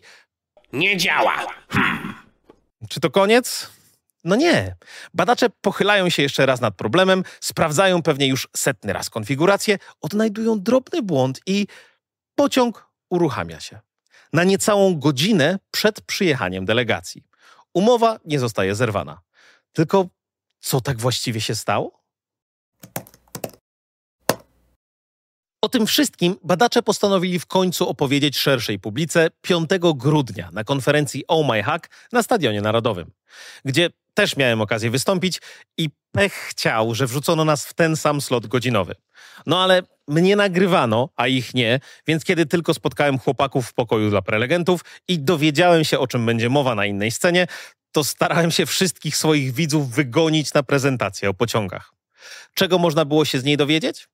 Nie 0.72 0.96
działa. 0.96 1.46
Hmm. 1.68 2.14
Czy 2.88 3.00
to 3.00 3.10
koniec? 3.10 3.70
No 4.24 4.36
nie. 4.36 4.76
Badacze 5.14 5.50
pochylają 5.60 6.08
się 6.08 6.22
jeszcze 6.22 6.46
raz 6.46 6.60
nad 6.60 6.74
problemem, 6.74 7.24
sprawdzają 7.40 8.02
pewnie 8.02 8.26
już 8.26 8.48
setny 8.56 8.92
raz 8.92 9.10
konfigurację, 9.10 9.78
odnajdują 10.00 10.60
drobny 10.60 11.02
błąd 11.02 11.40
i 11.46 11.66
pociąg 12.34 12.86
uruchamia 13.10 13.60
się. 13.60 13.80
Na 14.32 14.44
niecałą 14.44 14.98
godzinę 14.98 15.58
przed 15.70 16.00
przyjechaniem 16.00 16.64
delegacji. 16.64 17.22
Umowa 17.74 18.18
nie 18.24 18.38
zostaje 18.38 18.74
zerwana. 18.74 19.20
Tylko 19.72 20.06
co 20.60 20.80
tak 20.80 21.00
właściwie 21.00 21.40
się 21.40 21.54
stało? 21.54 22.02
O 25.60 25.68
tym 25.68 25.86
wszystkim 25.86 26.36
badacze 26.44 26.82
postanowili 26.82 27.38
w 27.38 27.46
końcu 27.46 27.88
opowiedzieć 27.88 28.38
szerszej 28.38 28.78
publice 28.78 29.30
5 29.40 29.70
grudnia 29.94 30.50
na 30.52 30.64
konferencji 30.64 31.24
Oh 31.28 31.52
My 31.52 31.62
Hack 31.62 31.90
na 32.12 32.22
Stadionie 32.22 32.60
Narodowym, 32.60 33.10
gdzie 33.64 33.90
też 34.14 34.36
miałem 34.36 34.60
okazję 34.60 34.90
wystąpić 34.90 35.40
i 35.78 35.88
pech 36.12 36.32
chciał, 36.32 36.94
że 36.94 37.06
wrzucono 37.06 37.44
nas 37.44 37.66
w 37.66 37.74
ten 37.74 37.96
sam 37.96 38.20
slot 38.20 38.46
godzinowy. 38.46 38.94
No 39.46 39.62
ale 39.62 39.82
mnie 40.08 40.36
nagrywano, 40.36 41.08
a 41.16 41.26
ich 41.26 41.54
nie, 41.54 41.80
więc 42.06 42.24
kiedy 42.24 42.46
tylko 42.46 42.74
spotkałem 42.74 43.18
chłopaków 43.18 43.68
w 43.68 43.74
pokoju 43.74 44.10
dla 44.10 44.22
prelegentów 44.22 44.80
i 45.08 45.18
dowiedziałem 45.18 45.84
się, 45.84 45.98
o 45.98 46.06
czym 46.06 46.26
będzie 46.26 46.48
mowa 46.48 46.74
na 46.74 46.86
innej 46.86 47.10
scenie, 47.10 47.46
to 47.92 48.04
starałem 48.04 48.50
się 48.50 48.66
wszystkich 48.66 49.16
swoich 49.16 49.52
widzów 49.52 49.90
wygonić 49.90 50.54
na 50.54 50.62
prezentację 50.62 51.30
o 51.30 51.34
pociągach. 51.34 51.92
Czego 52.54 52.78
można 52.78 53.04
było 53.04 53.24
się 53.24 53.40
z 53.40 53.44
niej 53.44 53.56
dowiedzieć? 53.56 54.08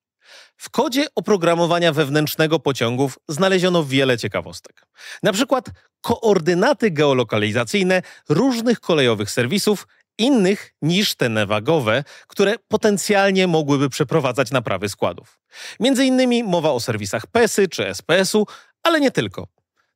W 0.58 0.70
kodzie 0.70 1.06
oprogramowania 1.14 1.92
wewnętrznego 1.92 2.58
pociągów 2.58 3.18
znaleziono 3.28 3.84
wiele 3.84 4.18
ciekawostek. 4.18 4.86
Na 5.22 5.32
przykład 5.32 5.66
koordynaty 6.00 6.90
geolokalizacyjne 6.90 8.02
różnych 8.28 8.80
kolejowych 8.80 9.30
serwisów, 9.30 9.86
innych 10.18 10.74
niż 10.82 11.14
te 11.14 11.28
newagowe, 11.28 12.04
które 12.26 12.54
potencjalnie 12.68 13.46
mogłyby 13.46 13.88
przeprowadzać 13.88 14.50
naprawy 14.50 14.88
składów. 14.88 15.40
Między 15.80 16.04
innymi 16.04 16.44
mowa 16.44 16.70
o 16.70 16.80
serwisach 16.80 17.26
PESY 17.26 17.68
czy 17.68 17.86
SPS-u, 17.86 18.46
ale 18.82 19.00
nie 19.00 19.10
tylko. 19.10 19.46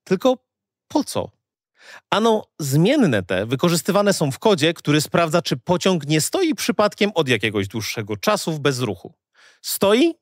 Tylko 0.05 0.39
po 0.89 1.05
co? 1.05 1.31
Ano, 2.11 2.45
zmienne 2.59 3.23
te 3.23 3.47
wykorzystywane 3.47 4.13
są 4.13 4.31
w 4.31 4.39
kodzie, 4.39 4.75
który 4.75 5.01
sprawdza, 5.01 5.43
czy 5.43 5.57
pociąg 5.57 6.07
nie 6.07 6.21
stoi 6.21 6.55
przypadkiem 6.55 7.11
od 7.15 7.29
jakiegoś 7.29 7.69
dłuższego 7.69 8.17
czasu 8.17 8.53
w 8.53 8.61
bezruchu. 8.61 9.15
Stoi 9.63 10.15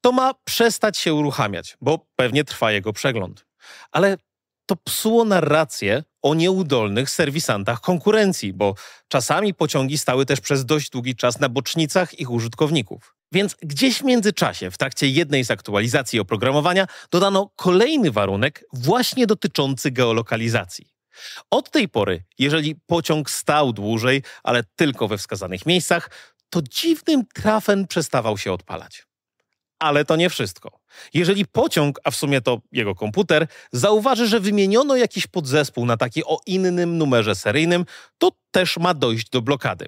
to 0.00 0.12
ma 0.12 0.34
przestać 0.44 0.98
się 0.98 1.14
uruchamiać, 1.14 1.76
bo 1.80 2.06
pewnie 2.16 2.44
trwa 2.44 2.72
jego 2.72 2.92
przegląd. 2.92 3.46
Ale 3.92 4.16
to 4.66 4.76
psuło 4.76 5.24
narrację 5.24 6.04
o 6.22 6.34
nieudolnych 6.34 7.10
serwisantach 7.10 7.80
konkurencji, 7.80 8.52
bo 8.52 8.74
czasami 9.08 9.54
pociągi 9.54 9.98
stały 9.98 10.26
też 10.26 10.40
przez 10.40 10.64
dość 10.64 10.90
długi 10.90 11.16
czas 11.16 11.40
na 11.40 11.48
bocznicach 11.48 12.20
ich 12.20 12.30
użytkowników. 12.30 13.14
Więc 13.32 13.56
gdzieś 13.62 13.98
w 13.98 14.04
międzyczasie, 14.04 14.70
w 14.70 14.78
trakcie 14.78 15.08
jednej 15.08 15.44
z 15.44 15.50
aktualizacji 15.50 16.20
oprogramowania, 16.20 16.86
dodano 17.10 17.50
kolejny 17.56 18.10
warunek 18.10 18.64
właśnie 18.72 19.26
dotyczący 19.26 19.90
geolokalizacji. 19.90 20.86
Od 21.50 21.70
tej 21.70 21.88
pory, 21.88 22.24
jeżeli 22.38 22.76
pociąg 22.86 23.30
stał 23.30 23.72
dłużej, 23.72 24.22
ale 24.42 24.64
tylko 24.76 25.08
we 25.08 25.18
wskazanych 25.18 25.66
miejscach, 25.66 26.10
to 26.50 26.62
dziwnym 26.62 27.26
trafem 27.34 27.86
przestawał 27.86 28.38
się 28.38 28.52
odpalać. 28.52 29.07
Ale 29.78 30.04
to 30.04 30.16
nie 30.16 30.30
wszystko. 30.30 30.80
Jeżeli 31.14 31.46
pociąg, 31.46 32.00
a 32.04 32.10
w 32.10 32.16
sumie 32.16 32.40
to 32.40 32.60
jego 32.72 32.94
komputer, 32.94 33.46
zauważy, 33.72 34.26
że 34.26 34.40
wymieniono 34.40 34.96
jakiś 34.96 35.26
podzespół 35.26 35.86
na 35.86 35.96
taki 35.96 36.24
o 36.24 36.40
innym 36.46 36.98
numerze 36.98 37.34
seryjnym, 37.34 37.84
to 38.18 38.32
też 38.50 38.76
ma 38.76 38.94
dojść 38.94 39.30
do 39.30 39.42
blokady. 39.42 39.86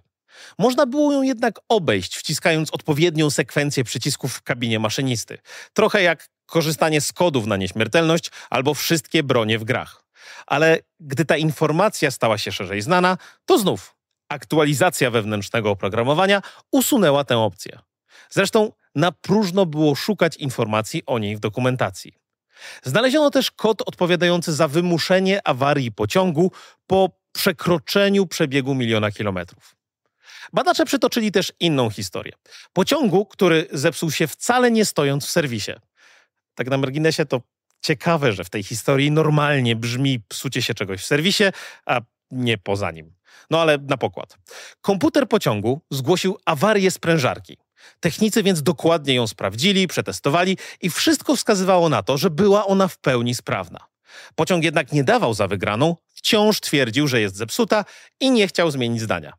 Można 0.58 0.86
było 0.86 1.12
ją 1.12 1.22
jednak 1.22 1.60
obejść, 1.68 2.16
wciskając 2.16 2.70
odpowiednią 2.70 3.30
sekwencję 3.30 3.84
przycisków 3.84 4.34
w 4.34 4.42
kabinie 4.42 4.78
maszynisty. 4.78 5.38
Trochę 5.72 6.02
jak 6.02 6.28
korzystanie 6.46 7.00
z 7.00 7.12
kodów 7.12 7.46
na 7.46 7.56
nieśmiertelność 7.56 8.30
albo 8.50 8.74
wszystkie 8.74 9.22
bronie 9.22 9.58
w 9.58 9.64
grach. 9.64 10.04
Ale 10.46 10.78
gdy 11.00 11.24
ta 11.24 11.36
informacja 11.36 12.10
stała 12.10 12.38
się 12.38 12.52
szerzej 12.52 12.82
znana, 12.82 13.18
to 13.46 13.58
znów 13.58 13.96
aktualizacja 14.28 15.10
wewnętrznego 15.10 15.70
oprogramowania 15.70 16.42
usunęła 16.72 17.24
tę 17.24 17.38
opcję. 17.38 17.78
Zresztą 18.30 18.72
na 18.94 19.12
próżno 19.12 19.66
było 19.66 19.94
szukać 19.94 20.36
informacji 20.36 21.02
o 21.06 21.18
niej 21.18 21.36
w 21.36 21.40
dokumentacji. 21.40 22.12
Znaleziono 22.82 23.30
też 23.30 23.50
kod 23.50 23.82
odpowiadający 23.82 24.52
za 24.52 24.68
wymuszenie 24.68 25.48
awarii 25.48 25.92
pociągu 25.92 26.52
po 26.86 27.10
przekroczeniu 27.32 28.26
przebiegu 28.26 28.74
miliona 28.74 29.10
kilometrów. 29.10 29.76
Badacze 30.52 30.84
przytoczyli 30.84 31.32
też 31.32 31.52
inną 31.60 31.90
historię. 31.90 32.32
Pociągu, 32.72 33.26
który 33.26 33.66
zepsuł 33.72 34.10
się 34.10 34.26
wcale 34.26 34.70
nie 34.70 34.84
stojąc 34.84 35.26
w 35.26 35.30
serwisie. 35.30 35.72
Tak 36.54 36.70
na 36.70 36.78
marginesie 36.78 37.26
to 37.26 37.40
ciekawe, 37.80 38.32
że 38.32 38.44
w 38.44 38.50
tej 38.50 38.62
historii 38.62 39.10
normalnie 39.10 39.76
brzmi 39.76 40.20
psucie 40.28 40.62
się 40.62 40.74
czegoś 40.74 41.00
w 41.00 41.06
serwisie, 41.06 41.44
a 41.86 42.00
nie 42.30 42.58
poza 42.58 42.90
nim. 42.90 43.14
No 43.50 43.60
ale 43.60 43.78
na 43.78 43.96
pokład. 43.96 44.38
Komputer 44.80 45.28
pociągu 45.28 45.80
zgłosił 45.90 46.38
awarię 46.44 46.90
sprężarki. 46.90 47.56
Technicy 48.00 48.42
więc 48.42 48.62
dokładnie 48.62 49.14
ją 49.14 49.26
sprawdzili, 49.26 49.86
przetestowali 49.86 50.58
i 50.80 50.90
wszystko 50.90 51.36
wskazywało 51.36 51.88
na 51.88 52.02
to, 52.02 52.18
że 52.18 52.30
była 52.30 52.66
ona 52.66 52.88
w 52.88 52.98
pełni 52.98 53.34
sprawna. 53.34 53.78
Pociąg 54.34 54.64
jednak 54.64 54.92
nie 54.92 55.04
dawał 55.04 55.34
za 55.34 55.48
wygraną, 55.48 55.96
wciąż 56.14 56.60
twierdził, 56.60 57.08
że 57.08 57.20
jest 57.20 57.36
zepsuta 57.36 57.84
i 58.20 58.30
nie 58.30 58.48
chciał 58.48 58.70
zmienić 58.70 59.00
zdania. 59.02 59.32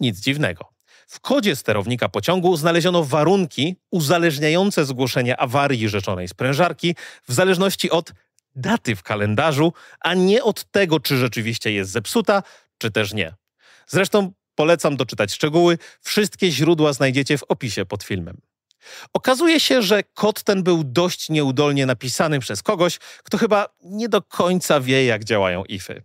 Nic 0.00 0.20
dziwnego. 0.20 0.68
W 1.08 1.20
kodzie 1.20 1.56
sterownika 1.56 2.08
pociągu 2.08 2.56
znaleziono 2.56 3.04
warunki 3.04 3.76
uzależniające 3.90 4.84
zgłoszenie 4.84 5.40
awarii 5.40 5.88
rzeczonej 5.88 6.28
sprężarki 6.28 6.94
w 7.28 7.32
zależności 7.32 7.90
od 7.90 8.12
daty 8.54 8.96
w 8.96 9.02
kalendarzu, 9.02 9.72
a 10.00 10.14
nie 10.14 10.44
od 10.44 10.64
tego, 10.64 11.00
czy 11.00 11.16
rzeczywiście 11.16 11.72
jest 11.72 11.90
zepsuta, 11.90 12.42
czy 12.78 12.90
też 12.90 13.12
nie. 13.12 13.34
Zresztą 13.86 14.32
Polecam 14.56 14.96
doczytać 14.96 15.32
szczegóły. 15.32 15.78
Wszystkie 16.00 16.50
źródła 16.50 16.92
znajdziecie 16.92 17.38
w 17.38 17.42
opisie 17.42 17.86
pod 17.86 18.02
filmem. 18.02 18.40
Okazuje 19.12 19.60
się, 19.60 19.82
że 19.82 20.02
kod 20.02 20.42
ten 20.42 20.62
był 20.62 20.84
dość 20.84 21.28
nieudolnie 21.28 21.86
napisany 21.86 22.40
przez 22.40 22.62
kogoś, 22.62 22.98
kto 22.98 23.38
chyba 23.38 23.68
nie 23.82 24.08
do 24.08 24.22
końca 24.22 24.80
wie, 24.80 25.04
jak 25.04 25.24
działają 25.24 25.64
ify. 25.64 26.02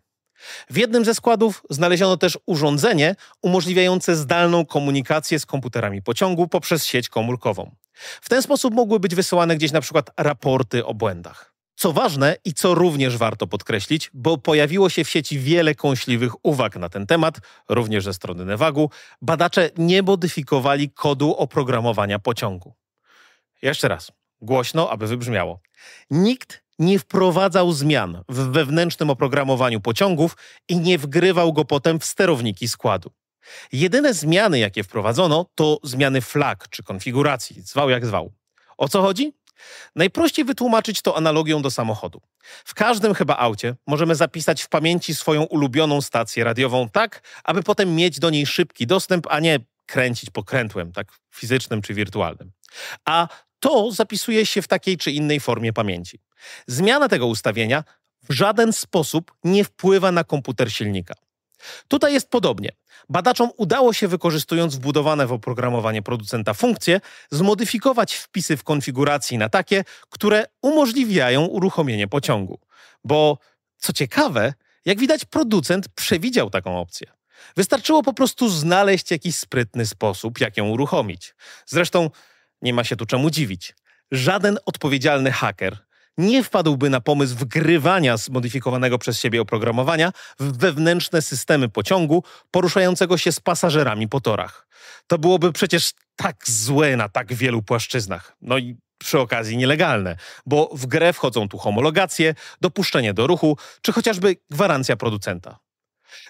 W 0.70 0.78
jednym 0.78 1.06
ze 1.06 1.16
składów 1.16 1.64
znaleziono 1.70 2.18
też 2.18 2.38
urządzenie 2.46 3.16
umożliwiające 3.42 4.16
zdalną 4.16 4.66
komunikację 4.66 5.40
z 5.40 5.46
komputerami 5.46 6.02
pociągu 6.02 6.48
poprzez 6.48 6.86
sieć 6.86 7.10
komórkową. 7.10 7.76
W 8.22 8.30
ten 8.30 8.42
sposób 8.42 8.74
mogły 8.74 9.00
być 9.00 9.16
wysyłane 9.16 9.56
gdzieś 9.56 9.72
na 9.72 9.82
przykład 9.82 10.10
raporty 10.18 10.86
o 10.86 10.94
błędach. 10.94 11.51
Co 11.82 11.94
ważne 11.94 12.36
i 12.46 12.54
co 12.54 12.76
również 12.76 13.18
warto 13.18 13.48
podkreślić, 13.48 14.10
bo 14.14 14.38
pojawiło 14.38 14.90
się 14.90 15.04
w 15.04 15.10
sieci 15.10 15.40
wiele 15.40 15.76
kąśliwych 15.76 16.46
uwag 16.46 16.76
na 16.76 16.90
ten 16.90 17.08
temat, 17.08 17.40
również 17.70 18.04
ze 18.04 18.14
strony 18.14 18.46
Nevagu, 18.46 18.90
badacze 19.22 19.70
nie 19.78 20.04
modyfikowali 20.04 20.90
kodu 20.90 21.36
oprogramowania 21.36 22.20
pociągu. 22.20 22.74
Jeszcze 23.62 23.88
raz, 23.88 24.12
głośno, 24.42 24.90
aby 24.90 25.08
wybrzmiało. 25.08 25.60
Nikt 26.10 26.64
nie 26.80 27.00
wprowadzał 27.00 27.72
zmian 27.72 28.24
w 28.30 28.38
wewnętrznym 28.38 29.10
oprogramowaniu 29.10 29.82
pociągów 29.82 30.38
i 30.70 30.80
nie 30.80 30.98
wgrywał 30.98 31.54
go 31.54 31.66
potem 31.66 32.00
w 32.00 32.06
sterowniki 32.06 32.68
składu. 32.68 33.12
Jedyne 33.72 34.14
zmiany, 34.14 34.60
jakie 34.60 34.84
wprowadzono, 34.84 35.46
to 35.56 35.80
zmiany 35.84 36.22
flag 36.22 36.68
czy 36.70 36.84
konfiguracji, 36.84 37.62
zwał 37.62 37.90
jak 37.90 38.06
zwał. 38.06 38.32
O 38.78 38.90
co 38.90 39.02
chodzi? 39.02 39.34
Najprościej 39.96 40.46
wytłumaczyć 40.46 41.02
to 41.02 41.18
analogią 41.18 41.62
do 41.62 41.72
samochodu. 41.72 42.22
W 42.66 42.74
każdym 42.74 43.14
chyba 43.14 43.38
aucie 43.38 43.76
możemy 43.88 44.16
zapisać 44.16 44.64
w 44.64 44.70
pamięci 44.70 45.16
swoją 45.16 45.44
ulubioną 45.44 46.02
stację 46.02 46.44
radiową 46.44 46.90
tak, 46.90 47.22
aby 47.44 47.64
potem 47.64 47.96
mieć 47.96 48.20
do 48.20 48.30
niej 48.30 48.46
szybki 48.46 48.88
dostęp, 48.88 49.28
a 49.30 49.40
nie 49.40 49.60
kręcić 49.86 50.30
pokrętłem, 50.30 50.92
tak 50.92 51.08
fizycznym 51.36 51.82
czy 51.82 51.94
wirtualnym. 51.94 52.52
A 53.06 53.28
to 53.60 53.92
zapisuje 53.92 54.46
się 54.46 54.62
w 54.62 54.68
takiej 54.68 54.98
czy 54.98 55.12
innej 55.12 55.40
formie 55.40 55.74
pamięci. 55.74 56.20
Zmiana 56.68 57.10
tego 57.10 57.28
ustawienia 57.28 57.84
w 58.30 58.34
żaden 58.34 58.74
sposób 58.74 59.32
nie 59.44 59.64
wpływa 59.64 60.12
na 60.12 60.24
komputer 60.24 60.72
silnika. 60.74 61.14
Tutaj 61.88 62.14
jest 62.14 62.30
podobnie. 62.30 62.70
Badaczom 63.10 63.50
udało 63.58 63.94
się, 63.94 64.08
wykorzystując 64.08 64.76
wbudowane 64.76 65.28
w 65.28 65.32
oprogramowanie 65.32 66.02
producenta 66.02 66.54
funkcje, 66.54 67.02
zmodyfikować 67.32 68.14
wpisy 68.14 68.58
w 68.58 68.64
konfiguracji 68.64 69.38
na 69.38 69.50
takie, 69.50 69.84
które 70.10 70.46
umożliwiają 70.62 71.46
uruchomienie 71.46 72.08
pociągu. 72.08 72.60
Bo 73.04 73.38
co 73.78 73.94
ciekawe, 73.94 74.54
jak 74.86 75.00
widać, 75.00 75.26
producent 75.26 75.88
przewidział 75.88 76.50
taką 76.50 76.80
opcję. 76.80 77.08
Wystarczyło 77.56 78.04
po 78.04 78.14
prostu 78.14 78.50
znaleźć 78.50 79.12
jakiś 79.12 79.36
sprytny 79.36 79.86
sposób, 79.86 80.40
jak 80.40 80.58
ją 80.58 80.70
uruchomić. 80.70 81.36
Zresztą 81.66 82.10
nie 82.62 82.74
ma 82.74 82.84
się 82.84 82.96
tu 82.96 83.06
czemu 83.06 83.30
dziwić. 83.30 83.76
Żaden 84.12 84.58
odpowiedzialny 84.66 85.32
haker 85.32 85.78
nie 86.18 86.44
wpadłby 86.44 86.90
na 86.90 87.02
pomysł 87.02 87.36
wgrywania 87.36 88.18
zmodyfikowanego 88.18 88.98
przez 88.98 89.20
siebie 89.20 89.42
oprogramowania 89.42 90.12
w 90.40 90.58
wewnętrzne 90.58 91.22
systemy 91.22 91.70
pociągu 91.70 92.24
poruszającego 92.52 93.18
się 93.18 93.32
z 93.32 93.40
pasażerami 93.40 94.08
po 94.08 94.22
torach. 94.22 94.68
To 95.08 95.18
byłoby 95.18 95.54
przecież 95.54 95.92
tak 96.16 96.50
złe 96.50 96.96
na 96.98 97.10
tak 97.10 97.34
wielu 97.34 97.62
płaszczyznach. 97.62 98.36
No 98.42 98.58
i 98.58 98.76
przy 98.98 99.20
okazji 99.20 99.58
nielegalne, 99.58 100.16
bo 100.46 100.70
w 100.74 100.86
grę 100.86 101.14
wchodzą 101.14 101.50
tu 101.50 101.58
homologacje, 101.58 102.36
dopuszczenie 102.62 103.14
do 103.14 103.28
ruchu, 103.28 103.58
czy 103.82 103.92
chociażby 103.92 104.36
gwarancja 104.50 104.96
producenta. 104.96 105.60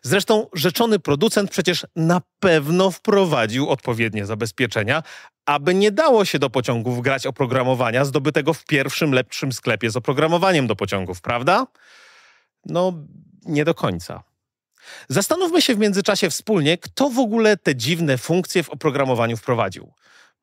Zresztą 0.03 0.47
rzeczony 0.53 0.99
producent 0.99 1.51
przecież 1.51 1.85
na 1.95 2.21
pewno 2.39 2.91
wprowadził 2.91 3.69
odpowiednie 3.69 4.25
zabezpieczenia, 4.25 5.03
aby 5.45 5.73
nie 5.73 5.91
dało 5.91 6.25
się 6.25 6.39
do 6.39 6.49
pociągów 6.49 7.01
grać 7.01 7.27
oprogramowania 7.27 8.05
zdobytego 8.05 8.53
w 8.53 8.65
pierwszym 8.65 9.13
lepszym 9.13 9.51
sklepie 9.51 9.89
z 9.89 9.97
oprogramowaniem 9.97 10.67
do 10.67 10.75
pociągów, 10.75 11.21
prawda? 11.21 11.67
No, 12.65 12.93
nie 13.45 13.65
do 13.65 13.73
końca. 13.73 14.23
Zastanówmy 15.09 15.61
się 15.61 15.75
w 15.75 15.79
międzyczasie 15.79 16.29
wspólnie, 16.29 16.77
kto 16.77 17.09
w 17.09 17.19
ogóle 17.19 17.57
te 17.57 17.75
dziwne 17.75 18.17
funkcje 18.17 18.63
w 18.63 18.69
oprogramowaniu 18.69 19.37
wprowadził. 19.37 19.93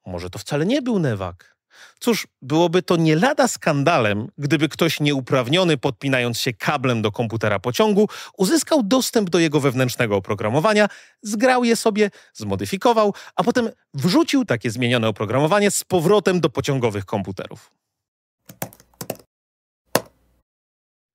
Może 0.06 0.30
to 0.30 0.38
wcale 0.38 0.66
nie 0.66 0.82
był 0.82 0.98
Newak. 0.98 1.57
Cóż, 2.00 2.26
byłoby 2.42 2.82
to 2.82 2.96
nie 2.96 3.16
lada 3.16 3.48
skandalem, 3.48 4.28
gdyby 4.38 4.68
ktoś 4.68 5.00
nieuprawniony, 5.00 5.78
podpinając 5.78 6.40
się 6.40 6.52
kablem 6.52 7.02
do 7.02 7.12
komputera 7.12 7.58
pociągu, 7.58 8.08
uzyskał 8.36 8.82
dostęp 8.82 9.30
do 9.30 9.38
jego 9.38 9.60
wewnętrznego 9.60 10.16
oprogramowania, 10.16 10.88
zgrał 11.22 11.64
je 11.64 11.76
sobie, 11.76 12.10
zmodyfikował, 12.34 13.14
a 13.36 13.44
potem 13.44 13.68
wrzucił 13.94 14.44
takie 14.44 14.70
zmienione 14.70 15.08
oprogramowanie 15.08 15.70
z 15.70 15.84
powrotem 15.84 16.40
do 16.40 16.50
pociągowych 16.50 17.04
komputerów. 17.04 17.70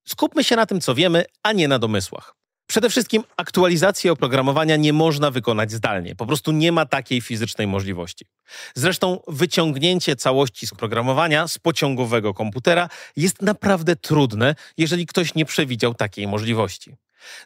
Skupmy 0.07 0.43
się 0.43 0.55
na 0.55 0.65
tym, 0.65 0.81
co 0.81 0.95
wiemy, 0.95 1.25
a 1.43 1.51
nie 1.51 1.67
na 1.67 1.79
domysłach. 1.79 2.42
Przede 2.67 2.89
wszystkim 2.89 3.23
aktualizacji 3.37 4.09
oprogramowania 4.09 4.75
nie 4.75 4.93
można 4.93 5.31
wykonać 5.31 5.71
zdalnie. 5.71 6.15
Po 6.15 6.25
prostu 6.25 6.51
nie 6.51 6.71
ma 6.71 6.85
takiej 6.85 7.21
fizycznej 7.21 7.67
możliwości. 7.67 8.25
Zresztą 8.75 9.19
wyciągnięcie 9.27 10.15
całości 10.15 10.67
z 10.67 10.73
oprogramowania 10.73 11.47
z 11.47 11.57
pociągowego 11.57 12.33
komputera 12.33 12.89
jest 13.15 13.41
naprawdę 13.41 13.95
trudne, 13.95 14.55
jeżeli 14.77 15.05
ktoś 15.05 15.35
nie 15.35 15.45
przewidział 15.45 15.93
takiej 15.93 16.27
możliwości. 16.27 16.95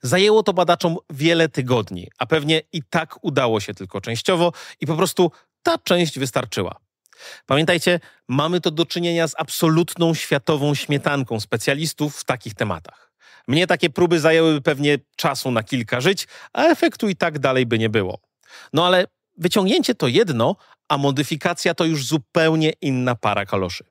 Zajęło 0.01 0.43
to 0.43 0.53
badaczom 0.53 0.97
wiele 1.09 1.49
tygodni, 1.49 2.07
a 2.17 2.25
pewnie 2.25 2.61
i 2.73 2.81
tak 2.89 3.15
udało 3.21 3.59
się 3.59 3.73
tylko 3.73 4.01
częściowo 4.01 4.53
i 4.81 4.87
po 4.87 4.95
prostu 4.95 5.31
ta 5.63 5.77
część 5.77 6.19
wystarczyła. 6.19 6.75
Pamiętajcie, 7.45 7.99
mamy 8.27 8.61
to 8.61 8.71
do 8.71 8.85
czynienia 8.85 9.27
z 9.27 9.35
absolutną 9.37 10.13
światową 10.13 10.75
śmietanką 10.75 11.39
specjalistów 11.39 12.17
w 12.17 12.23
takich 12.23 12.53
tematach. 12.53 13.06
Mnie 13.47 13.67
takie 13.67 13.89
próby 13.89 14.19
zajęłyby 14.19 14.61
pewnie 14.61 14.97
czasu 15.15 15.51
na 15.51 15.63
kilka 15.63 16.01
żyć, 16.01 16.27
a 16.53 16.63
efektu 16.63 17.09
i 17.09 17.15
tak 17.15 17.39
dalej 17.39 17.65
by 17.65 17.79
nie 17.79 17.89
było. 17.89 18.19
No 18.73 18.87
ale 18.87 19.05
wyciągnięcie 19.37 19.95
to 19.95 20.07
jedno, 20.07 20.55
a 20.89 20.97
modyfikacja 20.97 21.73
to 21.73 21.85
już 21.85 22.05
zupełnie 22.05 22.73
inna 22.81 23.15
para 23.15 23.45
kaloszy. 23.45 23.83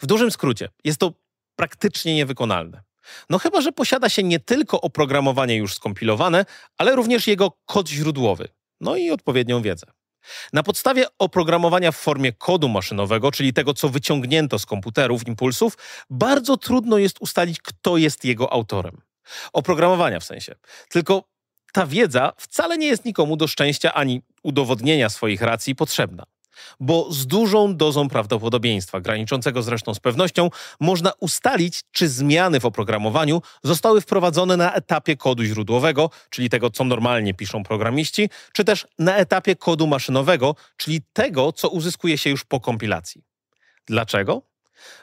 W 0.00 0.06
dużym 0.06 0.30
skrócie, 0.30 0.68
jest 0.84 0.98
to 1.00 1.12
praktycznie 1.56 2.14
niewykonalne. 2.14 2.82
No 3.30 3.38
chyba, 3.38 3.60
że 3.60 3.72
posiada 3.72 4.08
się 4.08 4.22
nie 4.22 4.40
tylko 4.40 4.80
oprogramowanie 4.80 5.56
już 5.56 5.74
skompilowane, 5.74 6.44
ale 6.78 6.96
również 6.96 7.26
jego 7.26 7.52
kod 7.66 7.88
źródłowy, 7.88 8.48
no 8.80 8.96
i 8.96 9.10
odpowiednią 9.10 9.62
wiedzę. 9.62 9.86
Na 10.52 10.62
podstawie 10.62 11.06
oprogramowania 11.18 11.92
w 11.92 11.96
formie 11.96 12.32
kodu 12.32 12.68
maszynowego, 12.68 13.32
czyli 13.32 13.52
tego, 13.52 13.74
co 13.74 13.88
wyciągnięto 13.88 14.58
z 14.58 14.66
komputerów, 14.66 15.28
impulsów, 15.28 15.78
bardzo 16.10 16.56
trudno 16.56 16.98
jest 16.98 17.16
ustalić, 17.20 17.60
kto 17.60 17.96
jest 17.96 18.24
jego 18.24 18.52
autorem. 18.52 19.00
Oprogramowania 19.52 20.20
w 20.20 20.24
sensie. 20.24 20.54
Tylko 20.88 21.24
ta 21.72 21.86
wiedza 21.86 22.32
wcale 22.36 22.78
nie 22.78 22.86
jest 22.86 23.04
nikomu 23.04 23.36
do 23.36 23.46
szczęścia 23.46 23.94
ani 23.94 24.22
udowodnienia 24.42 25.08
swoich 25.08 25.42
racji 25.42 25.74
potrzebna 25.74 26.24
bo 26.80 27.12
z 27.12 27.26
dużą 27.26 27.76
dozą 27.76 28.08
prawdopodobieństwa, 28.08 29.00
graniczącego 29.00 29.62
zresztą 29.62 29.94
z 29.94 30.00
pewnością, 30.00 30.50
można 30.80 31.12
ustalić, 31.20 31.80
czy 31.92 32.08
zmiany 32.08 32.60
w 32.60 32.64
oprogramowaniu 32.64 33.42
zostały 33.62 34.00
wprowadzone 34.00 34.56
na 34.56 34.74
etapie 34.74 35.16
kodu 35.16 35.44
źródłowego, 35.44 36.10
czyli 36.30 36.50
tego, 36.50 36.70
co 36.70 36.84
normalnie 36.84 37.34
piszą 37.34 37.62
programiści, 37.62 38.30
czy 38.52 38.64
też 38.64 38.86
na 38.98 39.16
etapie 39.16 39.56
kodu 39.56 39.86
maszynowego, 39.86 40.56
czyli 40.76 41.00
tego, 41.12 41.52
co 41.52 41.68
uzyskuje 41.68 42.18
się 42.18 42.30
już 42.30 42.44
po 42.44 42.60
kompilacji. 42.60 43.24
Dlaczego? 43.86 44.42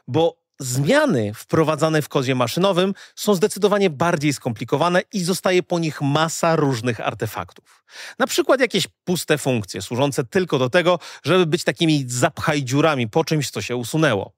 Bo 0.08 0.40
Zmiany 0.62 1.34
wprowadzane 1.34 2.02
w 2.02 2.10
kodzie 2.10 2.36
maszynowym 2.36 2.94
są 3.16 3.36
zdecydowanie 3.36 3.90
bardziej 3.90 4.34
skomplikowane 4.34 5.02
i 5.14 5.24
zostaje 5.24 5.64
po 5.64 5.80
nich 5.80 6.02
masa 6.02 6.56
różnych 6.56 7.00
artefaktów. 7.00 7.84
Na 8.20 8.28
przykład 8.28 8.60
jakieś 8.60 8.88
puste 9.04 9.38
funkcje 9.38 9.82
służące 9.82 10.24
tylko 10.24 10.60
do 10.60 10.70
tego, 10.70 11.00
żeby 11.24 11.46
być 11.46 11.64
takimi 11.64 12.04
zapchaj 12.08 12.64
dziurami 12.64 13.10
po 13.10 13.24
czymś, 13.24 13.50
co 13.50 13.62
się 13.62 13.76
usunęło. 13.76 14.34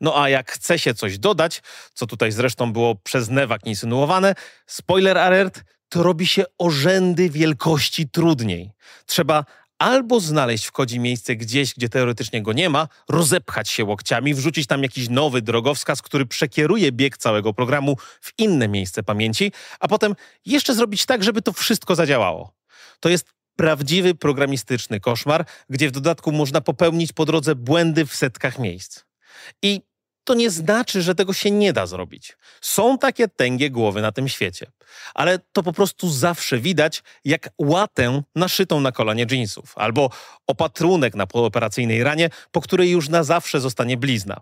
No 0.00 0.22
a 0.22 0.28
jak 0.28 0.52
chce 0.52 0.78
się 0.78 0.94
coś 0.94 1.18
dodać, 1.18 1.62
co 1.94 2.06
tutaj 2.06 2.32
zresztą 2.32 2.72
było 2.72 2.94
przez 2.94 3.28
Newak 3.28 3.66
insynuowane, 3.66 4.34
spoiler 4.66 5.18
alert, 5.18 5.64
to 5.88 6.02
robi 6.02 6.26
się 6.26 6.44
o 6.58 6.70
rzędy 6.70 7.30
wielkości 7.30 8.08
trudniej. 8.08 8.72
Trzeba 9.06 9.44
albo 9.78 10.20
znaleźć 10.20 10.66
w 10.66 10.72
kodzie 10.72 10.98
miejsce 10.98 11.36
gdzieś, 11.36 11.74
gdzie 11.74 11.88
teoretycznie 11.88 12.42
go 12.42 12.52
nie 12.52 12.70
ma, 12.70 12.88
rozepchać 13.08 13.70
się 13.70 13.84
łokciami, 13.84 14.34
wrzucić 14.34 14.66
tam 14.66 14.82
jakiś 14.82 15.08
nowy 15.08 15.42
drogowskaz, 15.42 16.02
który 16.02 16.26
przekieruje 16.26 16.92
bieg 16.92 17.16
całego 17.16 17.54
programu 17.54 17.96
w 18.20 18.32
inne 18.38 18.68
miejsce 18.68 19.02
pamięci, 19.02 19.52
a 19.80 19.88
potem 19.88 20.14
jeszcze 20.46 20.74
zrobić 20.74 21.06
tak, 21.06 21.24
żeby 21.24 21.42
to 21.42 21.52
wszystko 21.52 21.94
zadziałało. 21.94 22.52
To 23.00 23.08
jest 23.08 23.26
prawdziwy 23.56 24.14
programistyczny 24.14 25.00
koszmar, 25.00 25.46
gdzie 25.70 25.88
w 25.88 25.92
dodatku 25.92 26.32
można 26.32 26.60
popełnić 26.60 27.12
po 27.12 27.24
drodze 27.24 27.54
błędy 27.54 28.06
w 28.06 28.14
setkach 28.14 28.58
miejsc. 28.58 29.04
I 29.62 29.80
to 30.26 30.34
nie 30.34 30.50
znaczy, 30.50 31.02
że 31.02 31.14
tego 31.14 31.32
się 31.32 31.50
nie 31.50 31.72
da 31.72 31.86
zrobić. 31.86 32.36
Są 32.60 32.98
takie 32.98 33.28
tęgie 33.28 33.70
głowy 33.70 34.02
na 34.02 34.12
tym 34.12 34.28
świecie, 34.28 34.66
ale 35.14 35.38
to 35.52 35.62
po 35.62 35.72
prostu 35.72 36.10
zawsze 36.10 36.58
widać 36.58 37.02
jak 37.24 37.48
łatę 37.58 38.22
naszytą 38.34 38.80
na 38.80 38.92
kolanie 38.92 39.26
jeansów 39.30 39.72
albo 39.76 40.10
opatrunek 40.46 41.14
na 41.14 41.26
pooperacyjnej 41.26 42.04
ranie, 42.04 42.30
po 42.52 42.60
której 42.60 42.90
już 42.90 43.08
na 43.08 43.24
zawsze 43.24 43.60
zostanie 43.60 43.96
blizna. 43.96 44.40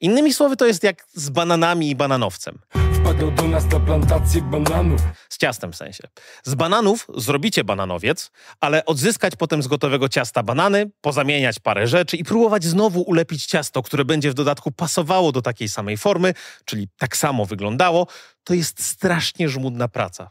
Innymi 0.00 0.34
słowy, 0.34 0.56
to 0.56 0.66
jest 0.66 0.82
jak 0.82 1.06
z 1.14 1.30
bananami 1.30 1.90
i 1.90 1.96
bananowcem. 1.96 2.58
Wpadł 3.04 3.30
do 3.30 3.48
nas 3.48 3.66
na 3.66 3.80
plantację 3.80 4.42
bananów. 4.42 5.00
Z 5.28 5.38
ciastem 5.38 5.72
w 5.72 5.76
sensie. 5.76 6.08
Z 6.44 6.54
bananów 6.54 7.06
zrobicie 7.16 7.64
bananowiec, 7.64 8.30
ale 8.60 8.84
odzyskać 8.84 9.36
potem 9.36 9.62
z 9.62 9.66
gotowego 9.66 10.08
ciasta 10.08 10.42
banany, 10.42 10.90
pozamieniać 11.00 11.60
parę 11.60 11.86
rzeczy 11.86 12.16
i 12.16 12.24
próbować 12.24 12.64
znowu 12.64 13.00
ulepić 13.00 13.46
ciasto, 13.46 13.82
które 13.82 14.04
będzie 14.04 14.30
w 14.30 14.34
dodatku 14.34 14.72
pasowało 14.72 15.32
do 15.32 15.42
takiej 15.42 15.68
samej 15.68 15.96
formy, 15.96 16.34
czyli 16.64 16.88
tak 16.98 17.16
samo 17.16 17.46
wyglądało, 17.46 18.06
to 18.44 18.54
jest 18.54 18.84
strasznie 18.84 19.48
żmudna 19.48 19.88
praca. 19.88 20.30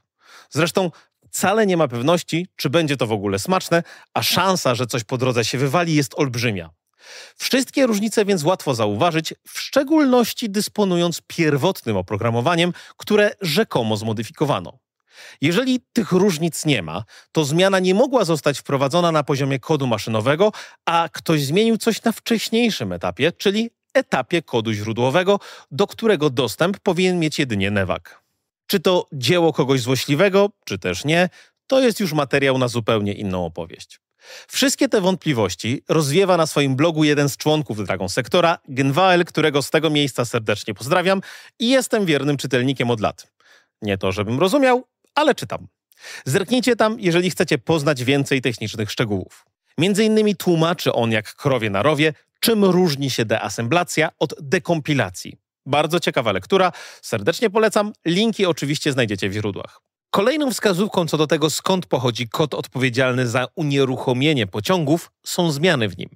Zresztą 0.49 0.91
wcale 1.29 1.65
nie 1.65 1.77
ma 1.77 1.87
pewności, 1.87 2.47
czy 2.55 2.69
będzie 2.69 2.97
to 2.97 3.07
w 3.07 3.11
ogóle 3.11 3.39
smaczne, 3.39 3.83
a 4.13 4.23
szansa, 4.23 4.75
że 4.75 4.87
coś 4.87 5.03
po 5.03 5.17
drodze 5.17 5.45
się 5.45 5.57
wywali, 5.57 5.95
jest 5.95 6.13
olbrzymia. 6.15 6.69
Wszystkie 7.37 7.87
różnice 7.87 8.25
więc 8.25 8.43
łatwo 8.43 8.75
zauważyć, 8.75 9.33
w 9.47 9.59
szczególności 9.59 10.49
dysponując 10.49 11.21
pierwotnym 11.27 11.97
oprogramowaniem, 11.97 12.73
które 12.97 13.31
rzekomo 13.41 13.97
zmodyfikowano. 13.97 14.79
Jeżeli 15.41 15.79
tych 15.93 16.11
różnic 16.11 16.65
nie 16.65 16.81
ma, 16.81 17.03
to 17.31 17.45
zmiana 17.45 17.79
nie 17.79 17.95
mogła 17.95 18.25
zostać 18.25 18.59
wprowadzona 18.59 19.11
na 19.11 19.23
poziomie 19.23 19.59
kodu 19.59 19.87
maszynowego, 19.87 20.51
a 20.85 21.09
ktoś 21.11 21.45
zmienił 21.45 21.77
coś 21.77 22.03
na 22.03 22.11
wcześniejszym 22.11 22.93
etapie, 22.93 23.31
czyli 23.31 23.69
etapie 23.93 24.41
kodu 24.41 24.73
źródłowego, 24.73 25.39
do 25.71 25.87
którego 25.87 26.29
dostęp 26.29 26.79
powinien 26.79 27.19
mieć 27.19 27.39
jedynie 27.39 27.71
Newak. 27.71 28.23
Czy 28.67 28.79
to 28.79 29.07
dzieło 29.13 29.53
kogoś 29.53 29.81
złośliwego, 29.81 30.49
czy 30.65 30.79
też 30.79 31.05
nie, 31.05 31.29
to 31.67 31.79
jest 31.79 31.99
już 31.99 32.13
materiał 32.13 32.57
na 32.57 32.67
zupełnie 32.67 33.13
inną 33.13 33.45
opowieść. 33.45 33.99
Wszystkie 34.47 34.89
te 34.89 35.01
wątpliwości 35.01 35.83
rozwiewa 35.89 36.37
na 36.37 36.47
swoim 36.47 36.75
blogu 36.75 37.03
jeden 37.03 37.29
z 37.29 37.37
członków 37.37 37.85
Dragon 37.85 38.09
Sektora, 38.09 38.57
Genwael, 38.67 39.25
którego 39.25 39.61
z 39.61 39.69
tego 39.69 39.89
miejsca 39.89 40.25
serdecznie 40.25 40.73
pozdrawiam 40.73 41.21
i 41.59 41.69
jestem 41.69 42.05
wiernym 42.05 42.37
czytelnikiem 42.37 42.91
od 42.91 42.99
lat. 42.99 43.31
Nie 43.81 43.97
to, 43.97 44.11
żebym 44.11 44.39
rozumiał, 44.39 44.83
ale 45.15 45.35
czytam. 45.35 45.67
Zerknijcie 46.25 46.75
tam, 46.75 46.99
jeżeli 46.99 47.29
chcecie 47.29 47.57
poznać 47.57 48.03
więcej 48.03 48.41
technicznych 48.41 48.91
szczegółów. 48.91 49.45
Między 49.77 50.03
innymi 50.03 50.35
tłumaczy 50.35 50.93
on 50.93 51.11
jak 51.11 51.35
krowie 51.35 51.69
na 51.69 51.83
rowie, 51.83 52.13
czym 52.39 52.65
różni 52.65 53.09
się 53.09 53.25
deasemblacja 53.25 54.09
od 54.19 54.33
dekompilacji. 54.41 55.37
Bardzo 55.65 55.99
ciekawa 55.99 56.31
lektura, 56.31 56.71
serdecznie 57.01 57.49
polecam. 57.49 57.93
Linki 58.05 58.45
oczywiście 58.45 58.91
znajdziecie 58.91 59.29
w 59.29 59.33
źródłach. 59.33 59.81
Kolejną 60.13 60.51
wskazówką 60.51 61.07
co 61.07 61.17
do 61.17 61.27
tego, 61.27 61.49
skąd 61.49 61.85
pochodzi 61.85 62.29
kod 62.29 62.53
odpowiedzialny 62.53 63.27
za 63.27 63.47
unieruchomienie 63.55 64.47
pociągów, 64.47 65.11
są 65.25 65.51
zmiany 65.51 65.89
w 65.89 65.97
nim. 65.97 66.09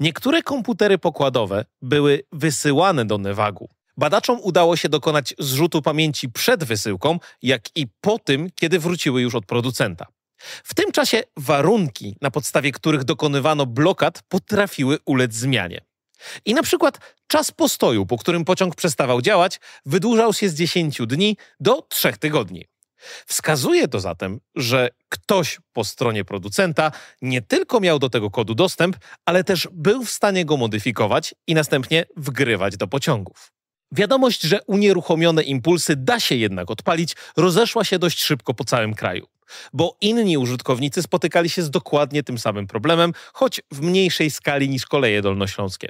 Niektóre 0.00 0.42
komputery 0.42 0.98
pokładowe 0.98 1.64
były 1.82 2.22
wysyłane 2.32 3.04
do 3.04 3.18
Nevagu. 3.18 3.68
Badaczom 3.96 4.38
udało 4.42 4.76
się 4.76 4.88
dokonać 4.88 5.34
zrzutu 5.38 5.82
pamięci 5.82 6.28
przed 6.28 6.64
wysyłką, 6.64 7.18
jak 7.42 7.76
i 7.76 7.86
po 8.00 8.18
tym, 8.18 8.48
kiedy 8.54 8.78
wróciły 8.78 9.22
już 9.22 9.34
od 9.34 9.46
producenta. 9.46 10.06
W 10.64 10.74
tym 10.74 10.92
czasie 10.92 11.22
warunki, 11.36 12.16
na 12.20 12.30
podstawie 12.30 12.72
których 12.72 13.04
dokonywano 13.04 13.66
blokad, 13.66 14.22
potrafiły 14.28 14.98
ulec 15.04 15.34
zmianie. 15.34 15.80
I 16.44 16.54
na 16.54 16.62
przykład 16.62 16.98
czas 17.26 17.50
postoju, 17.50 18.06
po 18.06 18.18
którym 18.18 18.44
pociąg 18.44 18.74
przestawał 18.74 19.22
działać, 19.22 19.60
wydłużał 19.86 20.32
się 20.32 20.48
z 20.48 20.54
10 20.54 20.98
dni 21.06 21.36
do 21.60 21.82
3 21.82 22.12
tygodni. 22.12 22.73
Wskazuje 23.26 23.88
to 23.88 24.00
zatem, 24.00 24.40
że 24.54 24.88
ktoś 25.08 25.60
po 25.72 25.84
stronie 25.84 26.24
producenta 26.24 26.92
nie 27.22 27.42
tylko 27.42 27.80
miał 27.80 27.98
do 27.98 28.10
tego 28.10 28.30
kodu 28.30 28.54
dostęp, 28.54 28.96
ale 29.26 29.44
też 29.44 29.68
był 29.72 30.04
w 30.04 30.10
stanie 30.10 30.44
go 30.44 30.56
modyfikować 30.56 31.34
i 31.46 31.54
następnie 31.54 32.04
wgrywać 32.16 32.76
do 32.76 32.86
pociągów. 32.86 33.52
Wiadomość, 33.92 34.42
że 34.42 34.62
unieruchomione 34.66 35.42
impulsy 35.42 35.96
da 35.96 36.20
się 36.20 36.34
jednak 36.34 36.70
odpalić, 36.70 37.16
rozeszła 37.36 37.84
się 37.84 37.98
dość 37.98 38.22
szybko 38.22 38.54
po 38.54 38.64
całym 38.64 38.94
kraju. 38.94 39.26
Bo 39.72 39.96
inni 40.00 40.38
użytkownicy 40.38 41.02
spotykali 41.02 41.50
się 41.50 41.62
z 41.62 41.70
dokładnie 41.70 42.22
tym 42.22 42.38
samym 42.38 42.66
problemem, 42.66 43.12
choć 43.32 43.60
w 43.72 43.80
mniejszej 43.80 44.30
skali 44.30 44.68
niż 44.68 44.86
koleje 44.86 45.22
dolnośląskie. 45.22 45.88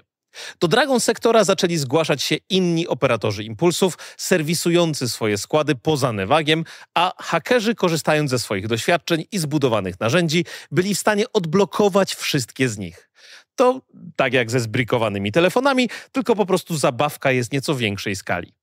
Do 0.60 0.68
Dragon 0.68 1.00
Sektora 1.00 1.44
zaczęli 1.44 1.76
zgłaszać 1.76 2.22
się 2.22 2.36
inni 2.50 2.88
operatorzy 2.88 3.44
impulsów, 3.44 3.98
serwisujący 4.16 5.08
swoje 5.08 5.38
składy 5.38 5.74
poza 5.74 6.12
Nevagiem, 6.12 6.64
a 6.94 7.12
hakerzy, 7.18 7.74
korzystając 7.74 8.30
ze 8.30 8.38
swoich 8.38 8.66
doświadczeń 8.66 9.24
i 9.32 9.38
zbudowanych 9.38 10.00
narzędzi, 10.00 10.44
byli 10.70 10.94
w 10.94 10.98
stanie 10.98 11.24
odblokować 11.32 12.14
wszystkie 12.14 12.68
z 12.68 12.78
nich. 12.78 13.10
To 13.56 13.80
tak 14.16 14.32
jak 14.32 14.50
ze 14.50 14.60
zbrikowanymi 14.60 15.32
telefonami, 15.32 15.88
tylko 16.12 16.36
po 16.36 16.46
prostu 16.46 16.76
zabawka 16.76 17.32
jest 17.32 17.52
nieco 17.52 17.74
większej 17.74 18.16
skali. 18.16 18.54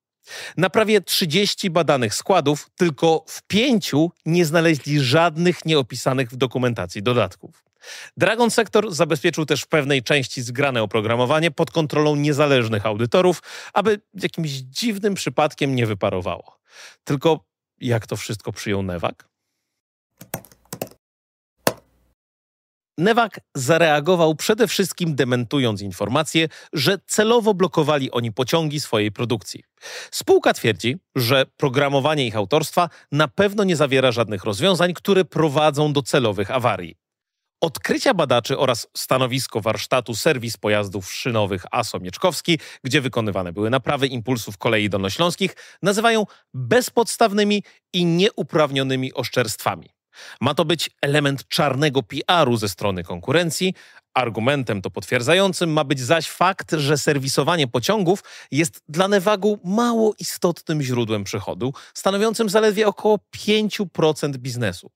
Na 0.58 0.70
prawie 0.70 1.02
30 1.02 1.70
badanych 1.70 2.16
składów 2.16 2.70
tylko 2.76 3.26
w 3.28 3.44
pięciu 3.44 4.12
nie 4.26 4.46
znaleźli 4.46 5.00
żadnych 5.00 5.66
nieopisanych 5.66 6.30
w 6.30 6.36
dokumentacji 6.36 7.04
dodatków. 7.04 7.71
Dragon 8.18 8.52
Sector 8.52 8.94
zabezpieczył 8.94 9.46
też 9.46 9.62
w 9.62 9.68
pewnej 9.68 10.04
części 10.04 10.42
zgrane 10.42 10.84
oprogramowanie 10.84 11.52
pod 11.52 11.72
kontrolą 11.72 12.16
niezależnych 12.16 12.86
audytorów, 12.86 13.44
aby 13.74 14.02
jakimś 14.14 14.50
dziwnym 14.50 15.14
przypadkiem 15.14 15.76
nie 15.76 15.86
wyparowało. 15.86 16.60
Tylko 17.04 17.46
jak 17.80 18.08
to 18.08 18.16
wszystko 18.16 18.52
przyjął 18.52 18.84
Newak? 18.84 19.32
Newak 22.98 23.40
zareagował 23.56 24.36
przede 24.36 24.68
wszystkim 24.68 25.16
dementując 25.16 25.82
informację, 25.82 26.48
że 26.74 26.98
celowo 27.08 27.54
blokowali 27.54 28.12
oni 28.12 28.32
pociągi 28.32 28.80
swojej 28.80 29.12
produkcji. 29.12 29.64
Spółka 30.12 30.54
twierdzi, 30.54 30.98
że 31.16 31.46
programowanie 31.58 32.28
ich 32.28 32.36
autorstwa 32.36 32.90
na 33.12 33.28
pewno 33.28 33.64
nie 33.64 33.76
zawiera 33.76 34.12
żadnych 34.12 34.44
rozwiązań, 34.44 34.94
które 34.94 35.26
prowadzą 35.26 35.94
do 35.94 36.02
celowych 36.02 36.52
awarii. 36.52 37.01
Odkrycia 37.62 38.14
badaczy 38.14 38.58
oraz 38.58 38.88
stanowisko 38.98 39.62
warsztatu 39.62 40.16
serwis 40.16 40.58
pojazdów 40.58 41.14
szynowych 41.14 41.66
ASO 41.72 42.00
Mieczkowski, 42.00 42.60
gdzie 42.84 43.02
wykonywane 43.02 43.54
były 43.54 43.70
naprawy 43.70 44.08
impulsów 44.08 44.58
kolei 44.58 44.90
dolnośląskich, 44.90 45.56
nazywają 45.82 46.26
bezpodstawnymi 46.54 47.64
i 47.94 48.06
nieuprawnionymi 48.06 49.14
oszczerstwami. 49.14 49.90
Ma 50.42 50.54
to 50.54 50.66
być 50.66 50.90
element 51.02 51.48
czarnego 51.48 52.04
PR-u 52.04 52.58
ze 52.58 52.70
strony 52.70 53.04
konkurencji. 53.04 53.74
Argumentem 54.14 54.82
to 54.82 54.90
potwierdzającym 54.92 55.74
ma 55.74 55.84
być 55.84 56.00
zaś 56.00 56.30
fakt, 56.30 56.72
że 56.72 56.98
serwisowanie 56.98 57.68
pociągów 57.68 58.24
jest 58.52 58.82
dla 58.90 59.08
Nevagu 59.08 59.60
mało 59.64 60.14
istotnym 60.20 60.82
źródłem 60.82 61.24
przychodu, 61.24 61.74
stanowiącym 61.94 62.50
zaledwie 62.50 62.88
około 62.88 63.20
5% 63.36 64.38
biznesu. 64.38 64.92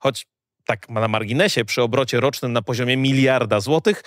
Choć 0.00 0.26
tak 0.64 0.88
na 0.88 1.08
marginesie, 1.08 1.64
przy 1.64 1.82
obrocie 1.82 2.20
rocznym 2.20 2.52
na 2.52 2.62
poziomie 2.62 2.96
miliarda 2.96 3.60
złotych, 3.60 4.02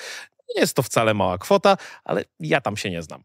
nie 0.56 0.62
jest 0.62 0.76
to 0.76 0.84
wcale 0.84 1.14
mała 1.14 1.38
kwota, 1.38 1.78
ale 2.04 2.24
ja 2.40 2.62
tam 2.62 2.78
się 2.78 2.90
nie 2.90 3.02
znam. 3.02 3.24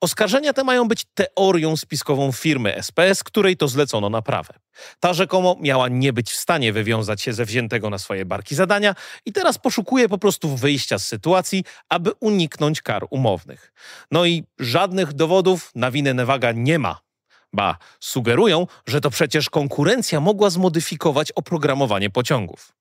Oskarżenia 0.00 0.52
te 0.52 0.64
mają 0.64 0.88
być 0.88 1.04
teorią 1.14 1.76
spiskową 1.76 2.32
firmy 2.32 2.76
SPS, 2.76 3.24
której 3.24 3.56
to 3.56 3.68
zlecono 3.68 4.10
naprawę. 4.10 4.54
Ta 5.00 5.14
rzekomo 5.14 5.56
miała 5.60 5.88
nie 5.88 6.12
być 6.12 6.30
w 6.30 6.36
stanie 6.36 6.72
wywiązać 6.72 7.22
się 7.22 7.32
ze 7.32 7.44
wziętego 7.44 7.90
na 7.90 7.98
swoje 7.98 8.24
barki 8.24 8.54
zadania 8.54 8.94
i 9.26 9.32
teraz 9.32 9.58
poszukuje 9.58 10.08
po 10.08 10.18
prostu 10.18 10.56
wyjścia 10.56 10.98
z 10.98 11.06
sytuacji, 11.06 11.64
aby 11.88 12.10
uniknąć 12.20 12.82
kar 12.82 13.06
umownych. 13.10 13.72
No 14.10 14.26
i 14.26 14.44
żadnych 14.58 15.12
dowodów 15.12 15.70
na 15.74 15.90
winę 15.90 16.14
Nevaga 16.14 16.52
nie 16.52 16.78
ma. 16.78 17.09
Ba, 17.52 17.76
sugerują, 18.00 18.66
że 18.86 19.00
to 19.00 19.10
przecież 19.10 19.50
konkurencja 19.50 20.20
mogła 20.20 20.50
zmodyfikować 20.50 21.32
oprogramowanie 21.32 22.10
pociągów. 22.10 22.72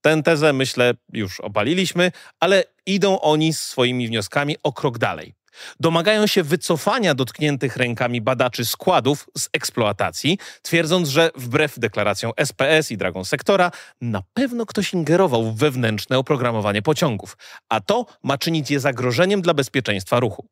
Tę 0.00 0.22
tezę, 0.22 0.52
myślę, 0.52 0.94
już 1.12 1.40
opaliliśmy, 1.40 2.12
ale 2.40 2.64
idą 2.86 3.20
oni 3.20 3.52
z 3.52 3.60
swoimi 3.60 4.08
wnioskami 4.08 4.56
o 4.62 4.72
krok 4.72 4.98
dalej. 4.98 5.34
Domagają 5.80 6.26
się 6.26 6.42
wycofania 6.42 7.14
dotkniętych 7.14 7.76
rękami 7.76 8.20
badaczy 8.20 8.64
składów 8.64 9.26
z 9.38 9.48
eksploatacji, 9.52 10.38
twierdząc, 10.62 11.08
że 11.08 11.30
wbrew 11.36 11.78
deklaracjom 11.78 12.32
SPS 12.36 12.90
i 12.90 12.96
Dragon 12.96 13.24
Sektora 13.24 13.70
na 14.00 14.22
pewno 14.34 14.66
ktoś 14.66 14.92
ingerował 14.94 15.52
w 15.52 15.56
wewnętrzne 15.56 16.18
oprogramowanie 16.18 16.82
pociągów, 16.82 17.36
a 17.68 17.80
to 17.80 18.06
ma 18.22 18.38
czynić 18.38 18.70
je 18.70 18.80
zagrożeniem 18.80 19.42
dla 19.42 19.54
bezpieczeństwa 19.54 20.20
ruchu. 20.20 20.46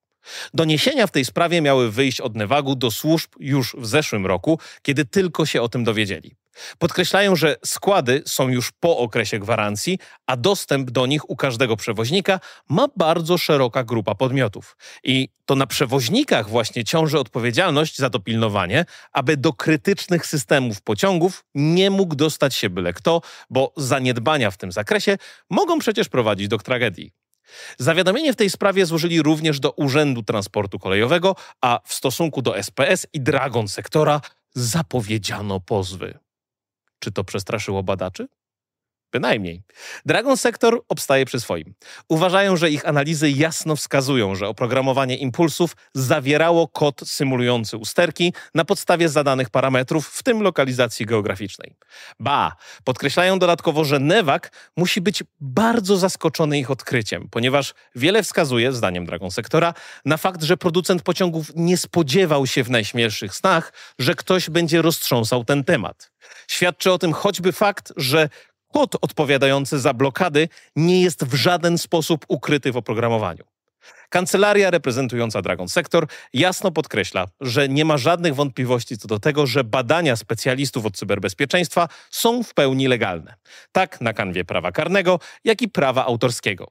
Doniesienia 0.54 1.06
w 1.06 1.10
tej 1.10 1.24
sprawie 1.24 1.62
miały 1.62 1.90
wyjść 1.90 2.20
od 2.20 2.36
Nevagu 2.36 2.74
do 2.74 2.90
służb 2.90 3.30
już 3.40 3.76
w 3.78 3.86
zeszłym 3.86 4.26
roku, 4.26 4.58
kiedy 4.82 5.04
tylko 5.04 5.46
się 5.46 5.62
o 5.62 5.68
tym 5.68 5.84
dowiedzieli. 5.84 6.36
Podkreślają, 6.78 7.36
że 7.36 7.56
składy 7.64 8.22
są 8.26 8.48
już 8.48 8.72
po 8.80 8.98
okresie 8.98 9.38
gwarancji, 9.38 9.98
a 10.26 10.36
dostęp 10.36 10.90
do 10.90 11.06
nich 11.06 11.30
u 11.30 11.36
każdego 11.36 11.76
przewoźnika 11.76 12.40
ma 12.68 12.86
bardzo 12.96 13.38
szeroka 13.38 13.84
grupa 13.84 14.14
podmiotów. 14.14 14.76
I 15.04 15.28
to 15.44 15.54
na 15.54 15.66
przewoźnikach 15.66 16.48
właśnie 16.48 16.84
ciąży 16.84 17.18
odpowiedzialność 17.18 17.98
za 17.98 18.10
to 18.10 18.20
pilnowanie, 18.20 18.84
aby 19.12 19.36
do 19.36 19.52
krytycznych 19.52 20.26
systemów 20.26 20.82
pociągów 20.82 21.44
nie 21.54 21.90
mógł 21.90 22.14
dostać 22.14 22.54
się 22.54 22.70
byle 22.70 22.92
kto, 22.92 23.22
bo 23.50 23.72
zaniedbania 23.76 24.50
w 24.50 24.56
tym 24.56 24.72
zakresie 24.72 25.18
mogą 25.50 25.78
przecież 25.78 26.08
prowadzić 26.08 26.48
do 26.48 26.58
tragedii. 26.58 27.12
Zawiadomienie 27.78 28.32
w 28.32 28.36
tej 28.36 28.50
sprawie 28.50 28.86
złożyli 28.86 29.22
również 29.22 29.60
do 29.60 29.70
Urzędu 29.70 30.22
Transportu 30.22 30.78
Kolejowego, 30.78 31.36
a 31.60 31.80
w 31.84 31.94
stosunku 31.94 32.42
do 32.42 32.58
SPS 32.58 33.06
i 33.12 33.20
Dragon 33.20 33.68
Sektora 33.68 34.20
zapowiedziano 34.54 35.60
pozwy. 35.60 36.18
Czy 36.98 37.12
to 37.12 37.24
przestraszyło 37.24 37.82
badaczy? 37.82 38.28
Bynajmniej. 39.12 39.62
Dragon 40.06 40.36
Sector 40.36 40.84
obstaje 40.88 41.24
przy 41.24 41.40
swoim. 41.40 41.74
Uważają, 42.08 42.56
że 42.56 42.70
ich 42.70 42.88
analizy 42.88 43.30
jasno 43.30 43.76
wskazują, 43.76 44.34
że 44.34 44.48
oprogramowanie 44.48 45.16
impulsów 45.16 45.76
zawierało 45.94 46.68
kod 46.68 47.00
symulujący 47.04 47.76
usterki 47.76 48.32
na 48.54 48.64
podstawie 48.64 49.08
zadanych 49.08 49.50
parametrów, 49.50 50.06
w 50.06 50.22
tym 50.22 50.42
lokalizacji 50.42 51.06
geograficznej. 51.06 51.76
Ba, 52.20 52.56
podkreślają 52.84 53.38
dodatkowo, 53.38 53.84
że 53.84 53.98
Nevak 53.98 54.52
musi 54.76 55.00
być 55.00 55.22
bardzo 55.40 55.96
zaskoczony 55.96 56.58
ich 56.58 56.70
odkryciem, 56.70 57.28
ponieważ 57.30 57.74
wiele 57.94 58.22
wskazuje, 58.22 58.72
zdaniem 58.72 59.06
Dragon 59.06 59.30
Sectora, 59.30 59.74
na 60.04 60.16
fakt, 60.16 60.42
że 60.42 60.56
producent 60.56 61.02
pociągów 61.02 61.52
nie 61.56 61.76
spodziewał 61.76 62.46
się 62.46 62.64
w 62.64 62.70
najśmielszych 62.70 63.34
snach, 63.34 63.72
że 63.98 64.14
ktoś 64.14 64.50
będzie 64.50 64.82
roztrząsał 64.82 65.44
ten 65.44 65.64
temat. 65.64 66.10
Świadczy 66.48 66.92
o 66.92 66.98
tym 66.98 67.12
choćby 67.12 67.52
fakt, 67.52 67.92
że 67.96 68.28
kod 68.72 68.96
odpowiadający 69.00 69.78
za 69.78 69.94
blokady 69.94 70.48
nie 70.76 71.02
jest 71.02 71.24
w 71.24 71.34
żaden 71.34 71.78
sposób 71.78 72.24
ukryty 72.28 72.72
w 72.72 72.76
oprogramowaniu. 72.76 73.44
Kancelaria 74.08 74.70
reprezentująca 74.70 75.42
Dragon 75.42 75.68
Sector 75.68 76.06
jasno 76.32 76.70
podkreśla, 76.70 77.26
że 77.40 77.68
nie 77.68 77.84
ma 77.84 77.98
żadnych 77.98 78.34
wątpliwości 78.34 78.98
co 78.98 79.08
do 79.08 79.18
tego, 79.18 79.46
że 79.46 79.64
badania 79.64 80.16
specjalistów 80.16 80.86
od 80.86 80.96
cyberbezpieczeństwa 80.96 81.88
są 82.10 82.42
w 82.42 82.54
pełni 82.54 82.88
legalne. 82.88 83.34
Tak 83.72 84.00
na 84.00 84.12
kanwie 84.12 84.44
prawa 84.44 84.72
karnego, 84.72 85.20
jak 85.44 85.62
i 85.62 85.68
prawa 85.68 86.06
autorskiego. 86.06 86.68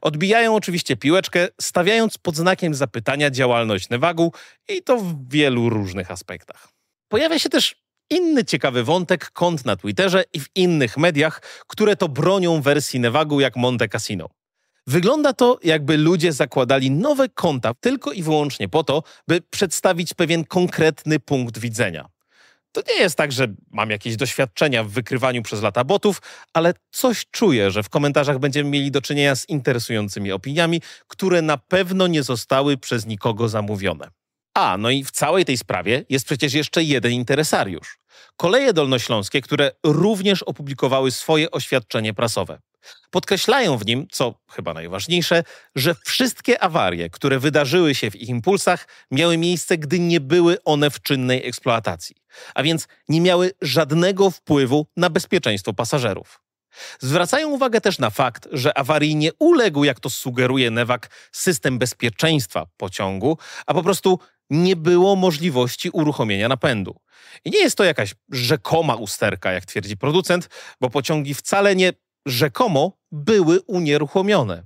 Odbijają 0.00 0.54
oczywiście 0.54 0.96
piłeczkę, 0.96 1.48
stawiając 1.60 2.18
pod 2.18 2.36
znakiem 2.36 2.74
zapytania 2.74 3.30
działalność 3.30 3.88
Nevagu 3.88 4.32
i 4.68 4.82
to 4.82 4.96
w 4.96 5.28
wielu 5.28 5.68
różnych 5.68 6.10
aspektach. 6.10 6.68
Pojawia 7.08 7.38
się 7.38 7.48
też 7.48 7.81
inny 8.12 8.44
ciekawy 8.44 8.84
wątek 8.84 9.30
kont 9.30 9.64
na 9.64 9.76
Twitterze 9.76 10.24
i 10.32 10.40
w 10.40 10.46
innych 10.54 10.96
mediach, 10.96 11.42
które 11.66 11.96
to 11.96 12.08
bronią 12.08 12.62
wersji 12.62 13.00
Nevagu 13.00 13.40
jak 13.40 13.56
Monte 13.56 13.88
Cassino. 13.88 14.28
Wygląda 14.86 15.32
to, 15.32 15.58
jakby 15.64 15.96
ludzie 15.96 16.32
zakładali 16.32 16.90
nowe 16.90 17.28
konta 17.28 17.74
tylko 17.74 18.12
i 18.12 18.22
wyłącznie 18.22 18.68
po 18.68 18.84
to, 18.84 19.02
by 19.28 19.40
przedstawić 19.50 20.14
pewien 20.14 20.44
konkretny 20.44 21.20
punkt 21.20 21.58
widzenia. 21.58 22.08
To 22.72 22.82
nie 22.88 22.94
jest 22.94 23.16
tak, 23.16 23.32
że 23.32 23.46
mam 23.70 23.90
jakieś 23.90 24.16
doświadczenia 24.16 24.84
w 24.84 24.88
wykrywaniu 24.88 25.42
przez 25.42 25.62
lata 25.62 25.84
botów, 25.84 26.22
ale 26.52 26.74
coś 26.90 27.26
czuję, 27.30 27.70
że 27.70 27.82
w 27.82 27.88
komentarzach 27.88 28.38
będziemy 28.38 28.70
mieli 28.70 28.90
do 28.90 29.02
czynienia 29.02 29.36
z 29.36 29.48
interesującymi 29.48 30.32
opiniami, 30.32 30.80
które 31.08 31.42
na 31.42 31.58
pewno 31.58 32.06
nie 32.06 32.22
zostały 32.22 32.76
przez 32.76 33.06
nikogo 33.06 33.48
zamówione. 33.48 34.08
A, 34.54 34.76
no 34.78 34.90
i 34.90 35.04
w 35.04 35.10
całej 35.10 35.44
tej 35.44 35.56
sprawie 35.56 36.04
jest 36.08 36.26
przecież 36.26 36.54
jeszcze 36.54 36.82
jeden 36.82 37.12
interesariusz. 37.12 37.98
Koleje 38.36 38.72
dolnośląskie, 38.72 39.40
które 39.40 39.70
również 39.84 40.42
opublikowały 40.42 41.10
swoje 41.10 41.50
oświadczenie 41.50 42.14
prasowe. 42.14 42.58
Podkreślają 43.10 43.78
w 43.78 43.86
nim, 43.86 44.06
co 44.10 44.34
chyba 44.50 44.74
najważniejsze, 44.74 45.44
że 45.76 45.94
wszystkie 46.04 46.62
awarie, 46.62 47.10
które 47.10 47.38
wydarzyły 47.38 47.94
się 47.94 48.10
w 48.10 48.16
ich 48.16 48.28
impulsach, 48.28 48.88
miały 49.10 49.38
miejsce, 49.38 49.78
gdy 49.78 49.98
nie 49.98 50.20
były 50.20 50.56
one 50.64 50.90
w 50.90 51.02
czynnej 51.02 51.46
eksploatacji, 51.46 52.16
a 52.54 52.62
więc 52.62 52.88
nie 53.08 53.20
miały 53.20 53.52
żadnego 53.62 54.30
wpływu 54.30 54.86
na 54.96 55.10
bezpieczeństwo 55.10 55.72
pasażerów. 55.72 56.40
Zwracają 57.00 57.50
uwagę 57.50 57.80
też 57.80 57.98
na 57.98 58.10
fakt, 58.10 58.48
że 58.52 58.78
awarii 58.78 59.16
nie 59.16 59.30
uległ, 59.38 59.84
jak 59.84 60.00
to 60.00 60.10
sugeruje 60.10 60.70
Newak, 60.70 61.10
system 61.32 61.78
bezpieczeństwa 61.78 62.66
pociągu, 62.76 63.38
a 63.66 63.74
po 63.74 63.82
prostu 63.82 64.18
nie 64.52 64.76
było 64.76 65.16
możliwości 65.16 65.90
uruchomienia 65.90 66.48
napędu. 66.48 66.96
I 67.44 67.50
nie 67.50 67.58
jest 67.58 67.76
to 67.76 67.84
jakaś 67.84 68.14
rzekoma 68.30 68.94
usterka, 68.94 69.52
jak 69.52 69.64
twierdzi 69.64 69.96
producent, 69.96 70.48
bo 70.80 70.90
pociągi 70.90 71.34
wcale 71.34 71.76
nie 71.76 71.92
rzekomo 72.26 72.92
były 73.12 73.60
unieruchomione. 73.60 74.64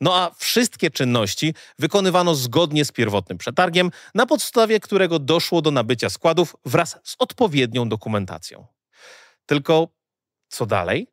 No 0.00 0.16
a 0.16 0.30
wszystkie 0.36 0.90
czynności 0.90 1.54
wykonywano 1.78 2.34
zgodnie 2.34 2.84
z 2.84 2.92
pierwotnym 2.92 3.38
przetargiem, 3.38 3.90
na 4.14 4.26
podstawie 4.26 4.80
którego 4.80 5.18
doszło 5.18 5.62
do 5.62 5.70
nabycia 5.70 6.10
składów 6.10 6.56
wraz 6.64 6.98
z 7.04 7.16
odpowiednią 7.18 7.88
dokumentacją. 7.88 8.66
Tylko 9.46 9.88
co 10.48 10.66
dalej? 10.66 11.06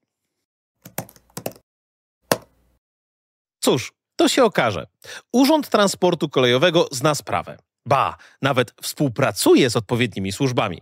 Cóż, 3.60 3.94
to 4.16 4.30
się 4.30 4.44
okaże. 4.44 4.88
Urząd 5.32 5.70
Transportu 5.70 6.30
Kolejowego 6.30 6.88
zna 6.92 7.16
sprawę. 7.16 7.58
Ba, 7.86 8.18
nawet 8.42 8.74
współpracuje 8.82 9.70
z 9.70 9.76
odpowiednimi 9.76 10.32
służbami. 10.32 10.82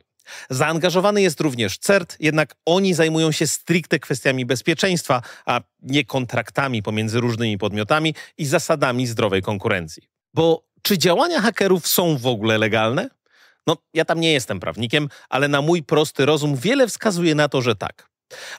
Zaangażowany 0.49 1.21
jest 1.21 1.39
również 1.39 1.77
CERT, 1.77 2.17
jednak 2.19 2.55
oni 2.65 2.93
zajmują 2.93 3.31
się 3.31 3.47
stricte 3.47 3.99
kwestiami 3.99 4.45
bezpieczeństwa, 4.45 5.21
a 5.45 5.61
nie 5.81 6.05
kontraktami 6.05 6.83
pomiędzy 6.83 7.19
różnymi 7.19 7.57
podmiotami 7.57 8.15
i 8.37 8.45
zasadami 8.45 9.07
zdrowej 9.07 9.41
konkurencji. 9.41 10.03
Bo 10.33 10.63
czy 10.81 10.97
działania 10.97 11.41
hakerów 11.41 11.87
są 11.87 12.17
w 12.17 12.27
ogóle 12.27 12.57
legalne? 12.57 13.09
No, 13.67 13.77
ja 13.93 14.05
tam 14.05 14.19
nie 14.19 14.33
jestem 14.33 14.59
prawnikiem, 14.59 15.09
ale 15.29 15.47
na 15.47 15.61
mój 15.61 15.83
prosty 15.83 16.25
rozum 16.25 16.55
wiele 16.55 16.87
wskazuje 16.87 17.35
na 17.35 17.49
to, 17.49 17.61
że 17.61 17.75
tak. 17.75 18.12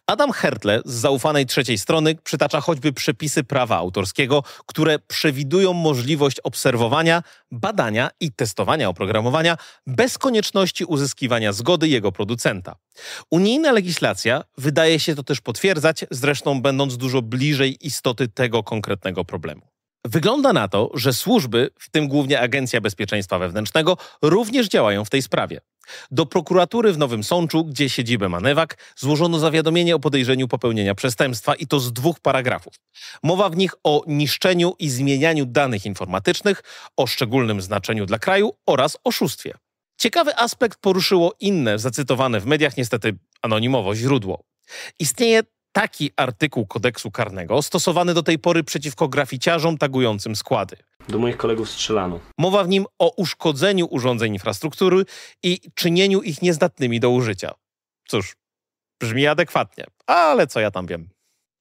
Adam 0.06 0.32
Hertle 0.32 0.82
z 0.84 0.92
zaufanej 0.94 1.46
trzeciej 1.46 1.78
strony 1.78 2.14
przytacza 2.24 2.60
choćby 2.60 2.92
przepisy 2.92 3.44
prawa 3.44 3.76
autorskiego, 3.76 4.42
które 4.66 4.98
przewidują 4.98 5.72
możliwość 5.72 6.40
obserwowania, 6.40 7.22
badania 7.50 8.10
i 8.20 8.32
testowania 8.32 8.88
oprogramowania 8.88 9.56
bez 9.86 10.18
konieczności 10.18 10.84
uzyskiwania 10.84 11.52
zgody 11.52 11.88
jego 11.88 12.12
producenta. 12.12 12.76
Unijna 13.30 13.72
legislacja 13.72 14.44
wydaje 14.58 15.00
się 15.00 15.14
to 15.14 15.22
też 15.22 15.40
potwierdzać, 15.40 16.04
zresztą 16.10 16.62
będąc 16.62 16.96
dużo 16.96 17.22
bliżej 17.22 17.86
istoty 17.86 18.28
tego 18.28 18.62
konkretnego 18.62 19.24
problemu. 19.24 19.73
Wygląda 20.04 20.52
na 20.52 20.68
to, 20.68 20.90
że 20.94 21.12
służby, 21.12 21.70
w 21.78 21.90
tym 21.90 22.08
głównie 22.08 22.40
Agencja 22.40 22.80
Bezpieczeństwa 22.80 23.38
Wewnętrznego, 23.38 23.96
również 24.22 24.68
działają 24.68 25.04
w 25.04 25.10
tej 25.10 25.22
sprawie. 25.22 25.60
Do 26.10 26.26
prokuratury 26.26 26.92
w 26.92 26.98
Nowym 26.98 27.24
Sączu, 27.24 27.64
gdzie 27.64 27.88
siedzibę 27.88 28.28
ma 28.28 28.40
Newak, 28.40 28.76
złożono 28.96 29.38
zawiadomienie 29.38 29.94
o 29.94 29.98
podejrzeniu 29.98 30.48
popełnienia 30.48 30.94
przestępstwa 30.94 31.54
i 31.54 31.66
to 31.66 31.80
z 31.80 31.92
dwóch 31.92 32.20
paragrafów. 32.20 32.74
Mowa 33.22 33.48
w 33.48 33.56
nich 33.56 33.74
o 33.84 34.02
niszczeniu 34.06 34.74
i 34.78 34.90
zmienianiu 34.90 35.46
danych 35.46 35.86
informatycznych, 35.86 36.62
o 36.96 37.06
szczególnym 37.06 37.62
znaczeniu 37.62 38.06
dla 38.06 38.18
kraju 38.18 38.52
oraz 38.66 38.96
oszustwie. 39.04 39.54
Ciekawy 39.98 40.36
aspekt 40.36 40.78
poruszyło 40.80 41.34
inne, 41.40 41.78
zacytowane 41.78 42.40
w 42.40 42.46
mediach 42.46 42.76
niestety 42.76 43.16
anonimowo 43.42 43.94
źródło. 43.94 44.44
Istnieje 44.98 45.42
taki 45.74 46.10
artykuł 46.16 46.66
kodeksu 46.66 47.10
karnego 47.10 47.62
stosowany 47.62 48.14
do 48.14 48.22
tej 48.22 48.38
pory 48.38 48.64
przeciwko 48.64 49.08
graficiarzom 49.08 49.78
tagującym 49.78 50.36
składy. 50.36 50.76
Do 51.08 51.18
moich 51.18 51.36
kolegów 51.36 51.70
strzelano. 51.70 52.20
Mowa 52.38 52.64
w 52.64 52.68
nim 52.68 52.86
o 52.98 53.14
uszkodzeniu 53.16 53.86
urządzeń 53.90 54.32
infrastruktury 54.32 55.04
i 55.42 55.60
czynieniu 55.74 56.22
ich 56.22 56.42
niezdatnymi 56.42 57.00
do 57.00 57.10
użycia. 57.10 57.54
Cóż, 58.08 58.36
brzmi 59.00 59.26
adekwatnie, 59.26 59.84
ale 60.06 60.46
co 60.46 60.60
ja 60.60 60.70
tam 60.70 60.86
wiem. 60.86 61.08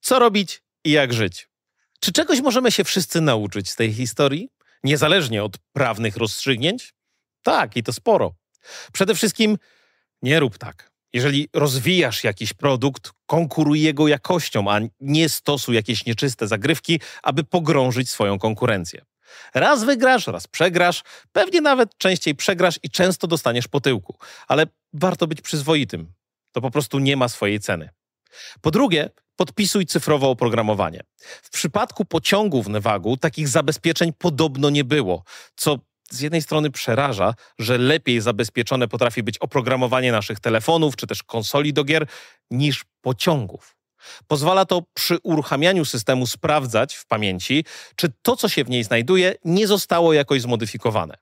Co 0.01 0.19
robić 0.19 0.63
i 0.85 0.91
jak 0.91 1.13
żyć? 1.13 1.49
Czy 1.99 2.11
czegoś 2.11 2.41
możemy 2.41 2.71
się 2.71 2.83
wszyscy 2.83 3.21
nauczyć 3.21 3.69
z 3.69 3.75
tej 3.75 3.93
historii, 3.93 4.49
niezależnie 4.83 5.43
od 5.43 5.57
prawnych 5.57 6.17
rozstrzygnięć? 6.17 6.93
Tak, 7.43 7.77
i 7.77 7.83
to 7.83 7.93
sporo. 7.93 8.33
Przede 8.93 9.15
wszystkim 9.15 9.57
nie 10.21 10.39
rób 10.39 10.57
tak. 10.57 10.92
Jeżeli 11.13 11.49
rozwijasz 11.53 12.23
jakiś 12.23 12.53
produkt, 12.53 13.11
konkuruj 13.25 13.81
jego 13.81 14.07
jakością, 14.07 14.71
a 14.71 14.79
nie 14.99 15.29
stosuj 15.29 15.75
jakieś 15.75 16.05
nieczyste 16.05 16.47
zagrywki, 16.47 16.99
aby 17.23 17.43
pogrążyć 17.43 18.09
swoją 18.09 18.39
konkurencję. 18.39 19.05
Raz 19.53 19.83
wygrasz, 19.83 20.27
raz 20.27 20.47
przegrasz, 20.47 21.03
pewnie 21.31 21.61
nawet 21.61 21.97
częściej 21.97 22.35
przegrasz 22.35 22.79
i 22.83 22.89
często 22.89 23.27
dostaniesz 23.27 23.67
po 23.67 23.81
tyłku, 23.81 24.17
ale 24.47 24.67
warto 24.93 25.27
być 25.27 25.41
przyzwoitym. 25.41 26.13
To 26.51 26.61
po 26.61 26.71
prostu 26.71 26.99
nie 26.99 27.17
ma 27.17 27.29
swojej 27.29 27.59
ceny. 27.59 27.89
Po 28.61 28.71
drugie, 28.71 29.09
podpisuj 29.35 29.85
cyfrowe 29.85 30.27
oprogramowanie. 30.27 31.03
W 31.19 31.49
przypadku 31.49 32.05
pociągów 32.05 32.67
Nevagu 32.67 33.17
takich 33.17 33.47
zabezpieczeń 33.47 34.13
podobno 34.17 34.69
nie 34.69 34.83
było, 34.83 35.23
co 35.55 35.79
z 36.13 36.19
jednej 36.19 36.41
strony 36.41 36.71
przeraża, 36.71 37.33
że 37.59 37.77
lepiej 37.77 38.21
zabezpieczone 38.21 38.87
potrafi 38.87 39.23
być 39.23 39.37
oprogramowanie 39.37 40.11
naszych 40.11 40.39
telefonów 40.39 40.95
czy 40.95 41.07
też 41.07 41.23
konsoli 41.23 41.73
do 41.73 41.83
gier 41.83 42.07
niż 42.51 42.83
pociągów. 43.01 43.75
Pozwala 44.27 44.65
to 44.65 44.83
przy 44.93 45.17
uruchamianiu 45.23 45.85
systemu 45.85 46.27
sprawdzać 46.27 46.95
w 46.95 47.05
pamięci, 47.05 47.65
czy 47.95 48.11
to, 48.21 48.35
co 48.35 48.49
się 48.49 48.63
w 48.63 48.69
niej 48.69 48.83
znajduje, 48.83 49.35
nie 49.45 49.67
zostało 49.67 50.13
jakoś 50.13 50.41
zmodyfikowane. 50.41 51.17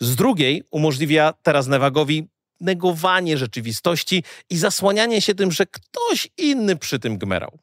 Z 0.00 0.16
drugiej 0.16 0.62
umożliwia 0.70 1.34
teraz 1.42 1.66
Nevagowi 1.66 2.28
negowanie 2.60 3.38
rzeczywistości 3.38 4.24
i 4.50 4.56
zasłanianie 4.56 5.20
się 5.20 5.34
tym, 5.34 5.52
że 5.52 5.66
ktoś 5.66 6.28
inny 6.36 6.76
przy 6.76 6.98
tym 6.98 7.18
gmerał. 7.18 7.58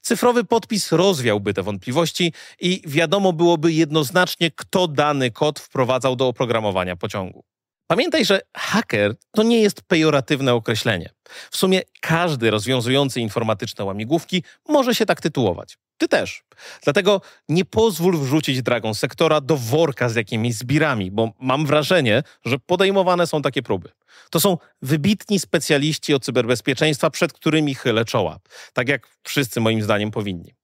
Cyfrowy 0.00 0.44
podpis 0.44 0.92
rozwiałby 0.92 1.54
te 1.54 1.62
wątpliwości 1.62 2.32
i 2.60 2.82
wiadomo 2.86 3.32
byłoby 3.32 3.72
jednoznacznie, 3.72 4.50
kto 4.50 4.88
dany 4.88 5.30
kod 5.30 5.60
wprowadzał 5.60 6.16
do 6.16 6.28
oprogramowania 6.28 6.96
pociągu. 6.96 7.44
Pamiętaj, 7.90 8.24
że 8.24 8.40
haker 8.56 9.14
to 9.36 9.42
nie 9.42 9.60
jest 9.60 9.82
pejoratywne 9.82 10.54
określenie. 10.54 11.10
W 11.50 11.56
sumie 11.56 11.82
każdy 12.00 12.50
rozwiązujący 12.50 13.20
informatyczne 13.20 13.84
łamigłówki 13.84 14.42
może 14.68 14.94
się 14.94 15.06
tak 15.06 15.20
tytułować. 15.20 15.78
Ty 15.98 16.08
też. 16.08 16.42
Dlatego 16.84 17.20
nie 17.48 17.64
pozwól 17.64 18.18
wrzucić 18.18 18.62
Dragon 18.62 18.94
Sektora 18.94 19.40
do 19.40 19.56
worka 19.56 20.08
z 20.08 20.14
jakimiś 20.14 20.54
zbirami, 20.54 21.10
bo 21.10 21.32
mam 21.40 21.66
wrażenie, 21.66 22.22
że 22.44 22.58
podejmowane 22.58 23.26
są 23.26 23.42
takie 23.42 23.62
próby. 23.62 23.88
To 24.30 24.40
są 24.40 24.58
wybitni 24.82 25.38
specjaliści 25.38 26.14
od 26.14 26.24
cyberbezpieczeństwa, 26.24 27.10
przed 27.10 27.32
którymi 27.32 27.74
chylę 27.74 28.04
czoła. 28.04 28.38
Tak 28.72 28.88
jak 28.88 29.08
wszyscy 29.22 29.60
moim 29.60 29.82
zdaniem 29.82 30.10
powinni. 30.10 30.54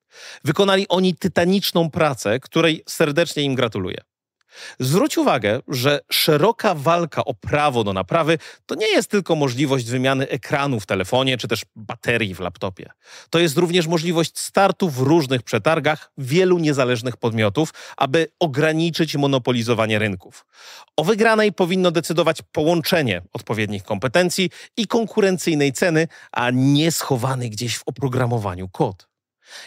Wykonali 0.44 0.88
oni 0.88 1.14
tytaniczną 1.14 1.90
pracę, 1.90 2.40
której 2.40 2.82
serdecznie 2.88 3.42
im 3.42 3.54
gratuluję. 3.54 3.98
Zwróć 4.80 5.18
uwagę, 5.18 5.60
że 5.68 6.00
szeroka 6.12 6.74
walka 6.74 7.24
o 7.24 7.34
prawo 7.34 7.84
do 7.84 7.92
naprawy 7.92 8.38
to 8.66 8.74
nie 8.74 8.86
jest 8.86 9.10
tylko 9.10 9.36
możliwość 9.36 9.90
wymiany 9.90 10.28
ekranu 10.28 10.80
w 10.80 10.86
telefonie 10.86 11.38
czy 11.38 11.48
też 11.48 11.62
baterii 11.76 12.34
w 12.34 12.40
laptopie. 12.40 12.90
To 13.30 13.38
jest 13.38 13.58
również 13.58 13.86
możliwość 13.86 14.38
startu 14.38 14.90
w 14.90 14.98
różnych 14.98 15.42
przetargach 15.42 16.12
wielu 16.18 16.58
niezależnych 16.58 17.16
podmiotów, 17.16 17.74
aby 17.96 18.26
ograniczyć 18.40 19.16
monopolizowanie 19.16 19.98
rynków. 19.98 20.46
O 20.96 21.04
wygranej 21.04 21.52
powinno 21.52 21.90
decydować 21.90 22.42
połączenie 22.52 23.22
odpowiednich 23.32 23.82
kompetencji 23.82 24.50
i 24.76 24.86
konkurencyjnej 24.86 25.72
ceny, 25.72 26.08
a 26.32 26.50
nie 26.50 26.92
schowany 26.92 27.48
gdzieś 27.48 27.76
w 27.76 27.82
oprogramowaniu 27.86 28.68
kod. 28.68 29.08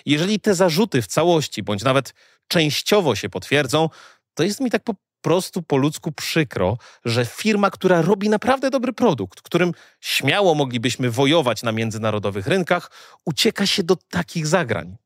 Jeżeli 0.06 0.40
te 0.40 0.56
zarzuty 0.56 1.02
w 1.02 1.08
całości 1.08 1.64
bądź 1.64 1.84
nawet 1.84 2.14
częściowo 2.48 3.16
się 3.16 3.30
potwierdzą, 3.30 3.90
to 4.38 4.44
jest 4.44 4.60
mi 4.60 4.72
tak 4.72 4.84
po 4.84 4.96
prostu 5.22 5.62
po 5.62 5.78
ludzku 5.78 6.12
przykro, 6.12 6.78
że 7.06 7.26
firma, 7.26 7.72
która 7.72 8.02
robi 8.02 8.30
naprawdę 8.30 8.70
dobry 8.70 8.94
produkt, 8.94 9.42
którym 9.42 9.72
śmiało 10.02 10.56
moglibyśmy 10.56 11.12
wojować 11.12 11.64
na 11.64 11.72
międzynarodowych 11.72 12.48
rynkach, 12.48 12.92
ucieka 13.26 13.66
się 13.66 13.84
do 13.84 13.96
takich 13.96 14.48
zagrań. 14.48 14.98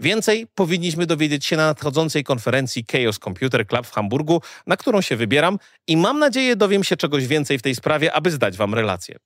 Więcej 0.00 0.46
powinniśmy 0.54 1.06
dowiedzieć 1.06 1.46
się 1.46 1.56
na 1.56 1.66
nadchodzącej 1.66 2.24
konferencji 2.24 2.84
Chaos 2.92 3.18
Computer 3.18 3.66
Club 3.66 3.86
w 3.86 3.92
Hamburgu, 3.92 4.42
na 4.66 4.76
którą 4.76 5.00
się 5.00 5.16
wybieram 5.16 5.58
i 5.86 5.96
mam 5.96 6.18
nadzieję 6.18 6.56
dowiem 6.56 6.84
się 6.84 6.96
czegoś 6.96 7.26
więcej 7.26 7.58
w 7.58 7.62
tej 7.62 7.74
sprawie, 7.74 8.12
aby 8.12 8.30
zdać 8.30 8.56
Wam 8.56 8.74
relację. 8.74 9.16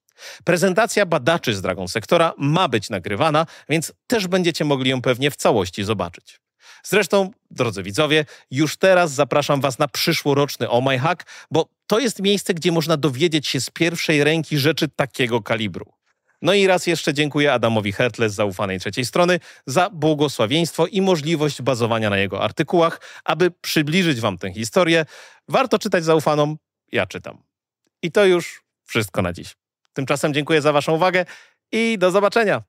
Prezentacja 0.45 1.07
badaczy 1.07 1.55
z 1.55 1.63
Dragon 1.63 1.89
Sektora 1.89 2.33
ma 2.39 2.69
być 2.69 2.91
nagrywana, 2.91 3.47
więc 3.69 3.93
też 4.07 4.27
będziecie 4.27 4.65
mogli 4.65 4.91
ją 4.91 5.03
pewnie 5.03 5.31
w 5.31 5.37
całości 5.37 5.85
zobaczyć. 5.85 6.43
Zresztą, 6.83 7.31
drodzy 7.51 7.83
widzowie, 7.83 8.25
już 8.51 8.77
teraz 8.77 9.13
zapraszam 9.13 9.61
Was 9.61 9.79
na 9.79 9.89
przyszłoroczny 9.89 10.71
Oh 10.71 10.91
My 10.91 10.99
Hack, 10.99 11.27
bo 11.51 11.69
to 11.87 11.99
jest 11.99 12.23
miejsce, 12.23 12.55
gdzie 12.55 12.73
można 12.73 12.97
dowiedzieć 12.97 13.47
się 13.47 13.61
z 13.61 13.71
pierwszej 13.71 14.25
ręki 14.25 14.59
rzeczy 14.59 14.89
takiego 14.89 15.43
kalibru. 15.43 15.93
No 16.43 16.55
i 16.55 16.67
raz 16.67 16.87
jeszcze 16.87 17.15
dziękuję 17.15 17.53
Adamowi 17.53 17.93
Hertle 17.93 18.31
z 18.31 18.35
zaufanej 18.35 18.81
trzeciej 18.81 19.05
strony 19.05 19.41
za 19.67 19.91
błogosławieństwo 19.91 20.87
i 20.87 21.03
możliwość 21.03 21.63
bazowania 21.63 22.11
na 22.11 22.19
jego 22.19 22.43
artykułach, 22.43 23.01
aby 23.25 23.51
przybliżyć 23.51 24.21
Wam 24.21 24.39
tę 24.39 24.53
historię. 24.53 25.07
Warto 25.49 25.79
czytać 25.79 26.05
zaufaną, 26.05 26.57
ja 26.93 27.07
czytam. 27.07 27.43
I 28.03 28.13
to 28.13 28.25
już 28.25 28.63
wszystko 28.85 29.23
na 29.23 29.33
dziś. 29.33 29.57
Tymczasem 29.93 30.35
dziękuję 30.35 30.63
za 30.63 30.73
Waszą 30.73 30.93
uwagę 30.93 31.25
i 31.73 31.99
do 31.99 32.11
zobaczenia. 32.11 32.63